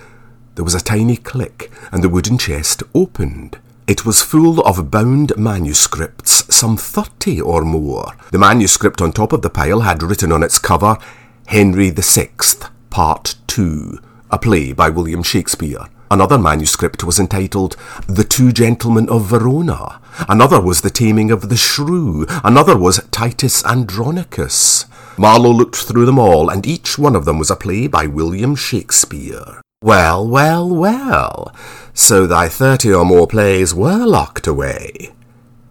There 0.55 0.63
was 0.63 0.73
a 0.73 0.79
tiny 0.79 1.17
click, 1.17 1.69
and 1.91 2.03
the 2.03 2.09
wooden 2.09 2.37
chest 2.37 2.81
opened. 2.95 3.59
It 3.87 4.05
was 4.05 4.21
full 4.21 4.59
of 4.59 4.91
bound 4.91 5.31
manuscripts, 5.37 6.53
some 6.53 6.75
thirty 6.75 7.39
or 7.39 7.63
more. 7.63 8.17
The 8.31 8.37
manuscript 8.37 9.01
on 9.01 9.13
top 9.13 9.31
of 9.31 9.43
the 9.43 9.49
pile 9.49 9.79
had 9.79 10.03
written 10.03 10.33
on 10.33 10.43
its 10.43 10.59
cover, 10.59 10.97
Henry 11.45 11.95
Sixth, 11.95 12.69
Part 12.89 13.35
Two, 13.47 13.99
a 14.29 14.37
play 14.37 14.73
by 14.73 14.89
William 14.89 15.23
Shakespeare. 15.23 15.87
Another 16.11 16.37
manuscript 16.37 17.05
was 17.05 17.17
entitled 17.17 17.77
The 18.09 18.25
Two 18.25 18.51
Gentlemen 18.51 19.07
of 19.07 19.25
Verona. 19.25 20.01
Another 20.27 20.59
was 20.59 20.81
The 20.81 20.89
Taming 20.89 21.31
of 21.31 21.47
the 21.47 21.55
Shrew. 21.55 22.25
Another 22.43 22.77
was 22.77 23.01
Titus 23.11 23.63
Andronicus. 23.63 24.85
Marlowe 25.17 25.51
looked 25.51 25.77
through 25.77 26.05
them 26.05 26.19
all, 26.19 26.49
and 26.49 26.67
each 26.67 26.97
one 26.97 27.15
of 27.15 27.23
them 27.23 27.39
was 27.39 27.49
a 27.49 27.55
play 27.55 27.87
by 27.87 28.05
William 28.05 28.53
Shakespeare. 28.53 29.61
Well, 29.83 30.27
well, 30.27 30.67
well. 30.67 31.53
So 31.93 32.25
thy 32.25 32.49
thirty 32.49 32.91
or 32.91 33.05
more 33.05 33.27
plays 33.27 33.75
were 33.75 34.07
locked 34.07 34.47
away. 34.47 35.11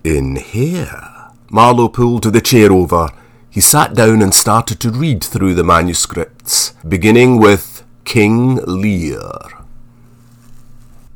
In 0.04 0.36
here. 0.36 1.02
Marlowe 1.50 1.88
pulled 1.88 2.22
the 2.22 2.40
chair 2.40 2.70
over. 2.70 3.08
He 3.50 3.60
sat 3.60 3.94
down 3.94 4.22
and 4.22 4.32
started 4.32 4.78
to 4.80 4.92
read 4.92 5.24
through 5.24 5.54
the 5.54 5.64
manuscripts, 5.64 6.74
beginning 6.88 7.40
with 7.40 7.82
King 8.04 8.60
Lear. 8.64 9.20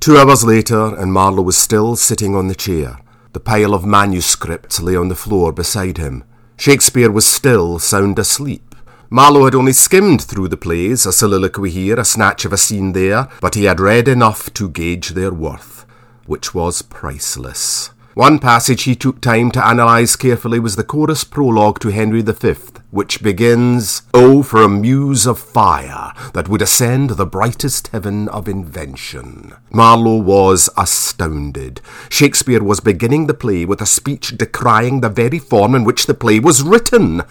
Two 0.01 0.17
hours 0.19 0.43
later, 0.43 0.93
and 0.97 1.13
Marlowe 1.13 1.43
was 1.43 1.57
still 1.57 1.95
sitting 1.95 2.35
on 2.35 2.49
the 2.49 2.57
chair. 2.57 2.99
The 3.35 3.41
pile 3.41 3.73
of 3.73 3.85
manuscripts 3.85 4.81
lay 4.81 4.97
on 4.97 5.07
the 5.07 5.15
floor 5.15 5.53
beside 5.53 5.99
him. 5.99 6.25
Shakespeare 6.57 7.13
was 7.13 7.25
still 7.25 7.79
sound 7.79 8.19
asleep. 8.19 8.70
Marlowe 9.13 9.45
had 9.45 9.57
only 9.57 9.73
skimmed 9.73 10.23
through 10.23 10.47
the 10.47 10.57
plays, 10.57 11.05
a 11.05 11.13
soliloquy 11.13 11.69
here, 11.69 11.99
a 11.99 12.05
snatch 12.05 12.45
of 12.45 12.53
a 12.53 12.57
scene 12.57 12.93
there, 12.93 13.29
but 13.41 13.57
he 13.57 13.65
had 13.65 13.81
read 13.81 14.07
enough 14.07 14.55
to 14.55 14.69
gauge 14.69 15.11
their 15.11 15.33
worth, 15.33 15.85
which 16.27 16.55
was 16.55 16.81
priceless. 16.81 17.91
One 18.15 18.39
passage 18.39 18.85
he 18.85 18.95
took 18.95 19.21
time 19.21 19.51
to 19.51 19.69
analyse 19.69 20.15
carefully 20.15 20.61
was 20.61 20.77
the 20.77 20.85
chorus 20.85 21.25
prologue 21.25 21.81
to 21.81 21.89
Henry 21.89 22.23
V, 22.23 22.55
which 22.91 23.23
begins, 23.23 24.03
Oh, 24.13 24.43
for 24.43 24.63
a 24.63 24.69
muse 24.69 25.27
of 25.27 25.39
fire 25.39 26.13
that 26.35 26.49
would 26.49 26.63
ascend 26.63 27.11
the 27.11 27.27
brightest 27.27 27.89
heaven 27.89 28.29
of 28.29 28.49
invention. 28.49 29.55
Marlowe 29.71 30.17
was 30.17 30.69
astounded. 30.77 31.81
Shakespeare 32.09 32.63
was 32.63 32.81
beginning 32.81 33.27
the 33.27 33.35
play 33.35 33.65
with 33.65 33.81
a 33.81 33.87
speech 33.87 34.37
decrying 34.37 35.01
the 35.01 35.09
very 35.09 35.39
form 35.39 35.75
in 35.75 35.85
which 35.85 36.07
the 36.07 36.15
play 36.15 36.41
was 36.41 36.63
written. 36.63 37.23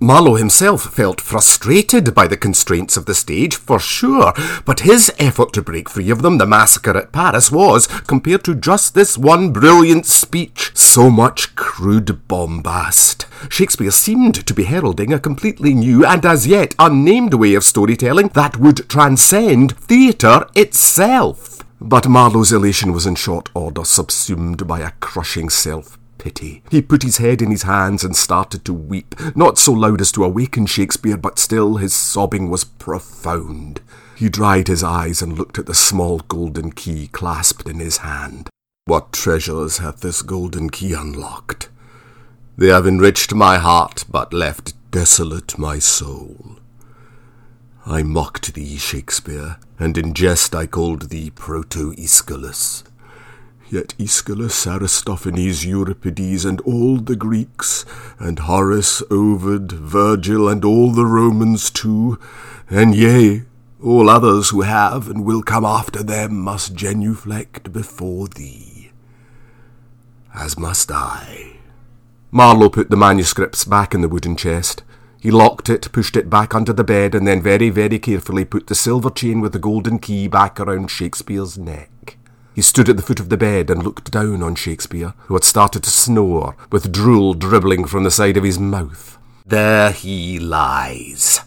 Marlowe 0.00 0.34
himself 0.34 0.82
felt 0.82 1.20
frustrated 1.20 2.14
by 2.14 2.26
the 2.26 2.36
constraints 2.36 2.96
of 2.96 3.06
the 3.06 3.14
stage, 3.14 3.54
for 3.54 3.78
sure, 3.78 4.32
but 4.64 4.80
his 4.80 5.12
effort 5.18 5.52
to 5.52 5.62
break 5.62 5.88
free 5.88 6.10
of 6.10 6.22
them, 6.22 6.38
the 6.38 6.46
massacre 6.46 6.96
at 6.96 7.12
Paris, 7.12 7.52
was, 7.52 7.86
compared 7.86 8.42
to 8.44 8.54
just 8.54 8.94
this 8.94 9.16
one 9.16 9.52
brilliant 9.52 10.06
speech, 10.06 10.72
so 10.74 11.08
much 11.08 11.54
crude 11.54 12.26
bombast. 12.26 13.26
Shakespeare 13.48 13.90
seemed 13.90 14.46
to 14.46 14.54
be 14.54 14.64
a 15.10 15.18
completely 15.18 15.72
new 15.72 16.04
and 16.04 16.26
as 16.26 16.46
yet 16.46 16.74
unnamed 16.78 17.32
way 17.32 17.54
of 17.54 17.64
storytelling 17.64 18.28
that 18.34 18.58
would 18.58 18.86
transcend 18.90 19.74
theatre 19.78 20.46
itself. 20.54 21.64
But 21.80 22.08
Marlowe's 22.08 22.52
elation 22.52 22.92
was 22.92 23.06
in 23.06 23.14
short 23.14 23.48
order 23.54 23.84
subsumed 23.84 24.66
by 24.66 24.80
a 24.80 24.90
crushing 25.00 25.48
self 25.48 25.98
pity. 26.18 26.62
He 26.70 26.82
put 26.82 27.02
his 27.02 27.16
head 27.16 27.40
in 27.40 27.50
his 27.50 27.62
hands 27.62 28.04
and 28.04 28.14
started 28.14 28.64
to 28.66 28.74
weep, 28.74 29.16
not 29.34 29.58
so 29.58 29.72
loud 29.72 30.02
as 30.02 30.12
to 30.12 30.24
awaken 30.24 30.66
Shakespeare, 30.66 31.16
but 31.16 31.38
still 31.38 31.76
his 31.76 31.94
sobbing 31.94 32.50
was 32.50 32.64
profound. 32.64 33.80
He 34.14 34.28
dried 34.28 34.68
his 34.68 34.84
eyes 34.84 35.22
and 35.22 35.36
looked 35.36 35.58
at 35.58 35.66
the 35.66 35.74
small 35.74 36.18
golden 36.18 36.70
key 36.70 37.08
clasped 37.08 37.66
in 37.68 37.80
his 37.80 37.98
hand. 37.98 38.50
What 38.84 39.12
treasures 39.12 39.78
hath 39.78 40.00
this 40.00 40.22
golden 40.22 40.70
key 40.70 40.92
unlocked? 40.92 41.68
They 42.56 42.68
have 42.68 42.86
enriched 42.86 43.34
my 43.34 43.58
heart, 43.58 44.04
but 44.08 44.32
left 44.32 44.74
desolate 44.92 45.56
my 45.58 45.78
soul. 45.78 46.58
I 47.86 48.02
mocked 48.02 48.52
thee, 48.52 48.76
Shakespeare, 48.76 49.56
and 49.78 49.96
in 49.96 50.12
jest 50.12 50.54
I 50.54 50.66
called 50.66 51.08
thee 51.08 51.30
Proto-Aeschylus. 51.30 52.84
Yet 53.70 53.94
Aeschylus, 53.98 54.66
Aristophanes, 54.66 55.64
Euripides, 55.64 56.44
and 56.44 56.60
all 56.60 56.98
the 56.98 57.16
Greeks, 57.16 57.86
and 58.18 58.40
Horace, 58.40 59.02
Ovid, 59.10 59.72
Virgil, 59.72 60.46
and 60.46 60.62
all 60.62 60.92
the 60.92 61.06
Romans 61.06 61.70
too, 61.70 62.18
and 62.68 62.94
yea, 62.94 63.44
all 63.82 64.10
others 64.10 64.50
who 64.50 64.60
have 64.60 65.08
and 65.08 65.24
will 65.24 65.42
come 65.42 65.64
after 65.64 66.02
them 66.02 66.38
must 66.38 66.74
genuflect 66.74 67.72
before 67.72 68.28
thee. 68.28 68.90
As 70.34 70.58
must 70.58 70.92
I. 70.92 71.61
Marlowe 72.34 72.70
put 72.70 72.88
the 72.88 72.96
manuscripts 72.96 73.66
back 73.66 73.94
in 73.94 74.00
the 74.00 74.08
wooden 74.08 74.36
chest. 74.36 74.82
He 75.20 75.30
locked 75.30 75.68
it, 75.68 75.92
pushed 75.92 76.16
it 76.16 76.30
back 76.30 76.54
under 76.54 76.72
the 76.72 76.82
bed, 76.82 77.14
and 77.14 77.28
then 77.28 77.42
very, 77.42 77.68
very 77.68 77.98
carefully 77.98 78.46
put 78.46 78.68
the 78.68 78.74
silver 78.74 79.10
chain 79.10 79.42
with 79.42 79.52
the 79.52 79.58
golden 79.58 79.98
key 79.98 80.28
back 80.28 80.58
around 80.58 80.90
Shakespeare's 80.90 81.58
neck. 81.58 82.16
He 82.54 82.62
stood 82.62 82.88
at 82.88 82.96
the 82.96 83.02
foot 83.02 83.20
of 83.20 83.28
the 83.28 83.36
bed 83.36 83.68
and 83.68 83.82
looked 83.82 84.10
down 84.10 84.42
on 84.42 84.54
Shakespeare, 84.54 85.12
who 85.26 85.34
had 85.34 85.44
started 85.44 85.82
to 85.82 85.90
snore, 85.90 86.56
with 86.70 86.90
drool 86.90 87.34
dribbling 87.34 87.84
from 87.84 88.02
the 88.02 88.10
side 88.10 88.38
of 88.38 88.44
his 88.44 88.58
mouth. 88.58 89.18
There 89.44 89.92
he 89.92 90.38
lies, 90.38 91.40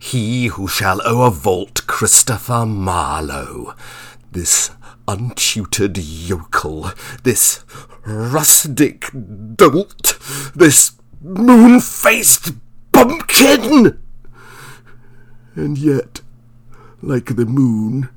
he 0.00 0.46
who 0.46 0.66
shall 0.66 1.00
o'ervault 1.06 1.86
Christopher 1.86 2.66
Marlowe, 2.66 3.74
this 4.32 4.72
untutored 5.08 5.98
yokel, 5.98 6.90
this 7.22 7.64
rustic 8.04 9.10
dolt, 9.56 10.18
this 10.54 10.92
moon-faced 11.20 12.52
bumpkin! 12.92 13.98
And 15.54 15.78
yet, 15.78 16.20
like 17.02 17.36
the 17.36 17.46
moon, 17.46 18.08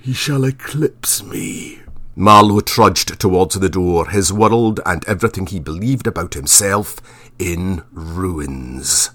he 0.00 0.12
shall 0.12 0.44
eclipse 0.44 1.22
me. 1.22 1.80
Marlowe 2.14 2.60
trudged 2.60 3.20
towards 3.20 3.54
the 3.54 3.68
door, 3.68 4.08
his 4.08 4.32
world 4.32 4.80
and 4.84 5.04
everything 5.06 5.46
he 5.46 5.60
believed 5.60 6.06
about 6.06 6.34
himself 6.34 6.96
in 7.38 7.82
ruins. 7.92 9.10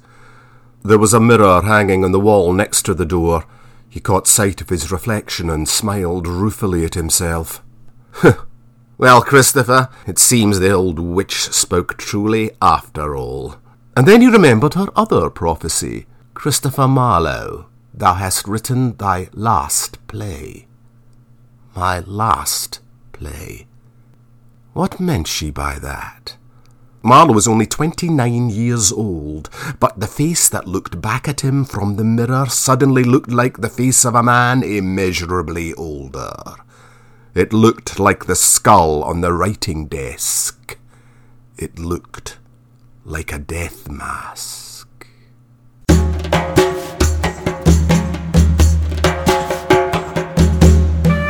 There 0.84 0.98
was 0.98 1.14
a 1.14 1.20
mirror 1.20 1.62
hanging 1.62 2.06
on 2.06 2.14
the 2.14 2.20
wall 2.20 2.54
next 2.54 2.84
to 2.84 2.94
the 2.94 3.06
door. 3.06 3.46
He 3.94 4.00
caught 4.00 4.26
sight 4.26 4.60
of 4.60 4.70
his 4.70 4.92
reflection 4.92 5.52
and 5.52 5.70
smiled 5.70 6.26
ruefully 6.26 6.84
at 6.84 6.96
himself. 6.96 7.64
well, 8.98 9.22
Christopher, 9.22 9.90
it 10.08 10.18
seems 10.18 10.58
the 10.58 10.72
old 10.72 10.98
witch 10.98 11.36
spoke 11.36 12.00
truly 12.00 12.50
after 12.60 13.16
all. 13.16 13.58
And 13.96 14.08
then 14.08 14.22
he 14.22 14.28
remembered 14.28 14.74
her 14.74 14.88
other 14.96 15.30
prophecy. 15.30 16.08
Christopher 16.34 16.88
Marlowe, 16.88 17.68
thou 17.94 18.16
hast 18.16 18.48
written 18.48 18.98
thy 18.98 19.30
last 19.34 20.00
play 20.08 20.66
my 21.76 22.00
last 22.00 22.80
play. 23.12 23.68
What 24.74 25.00
meant 25.00 25.28
she 25.28 25.52
by 25.52 25.80
that? 25.80 26.38
Marlowe 27.06 27.34
was 27.34 27.50
only 27.50 27.66
29 27.66 28.50
years 28.50 28.90
old, 28.94 29.50
but 29.78 30.00
the 30.00 30.08
face 30.08 30.48
that 30.48 30.70
looked 30.70 31.02
back 31.02 31.28
at 31.28 31.42
him 31.42 31.66
from 31.66 31.98
the 31.98 32.04
mirror 32.06 32.46
suddenly 32.48 33.04
looked 33.04 33.30
like 33.30 33.58
the 33.58 33.68
face 33.68 34.06
of 34.06 34.16
a 34.16 34.24
man 34.24 34.64
immeasurably 34.64 35.74
older. 35.74 36.34
It 37.36 37.52
looked 37.52 38.00
like 38.00 38.26
the 38.26 38.38
skull 38.38 39.04
on 39.04 39.20
the 39.20 39.34
writing 39.34 39.88
desk. 39.88 40.78
It 41.58 41.78
looked 41.78 42.38
like 43.04 43.34
a 43.34 43.40
death 43.40 43.90
mask. 43.90 44.88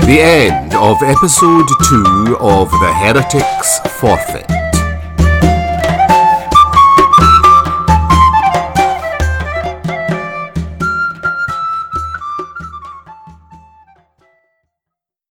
The 0.05 0.19
end 0.19 0.75
of 0.75 1.01
episode 1.01 1.67
two 1.89 2.37
of 2.39 2.69
The 2.69 2.93
Heretics 2.93 3.79
Forfeit. 3.99 4.72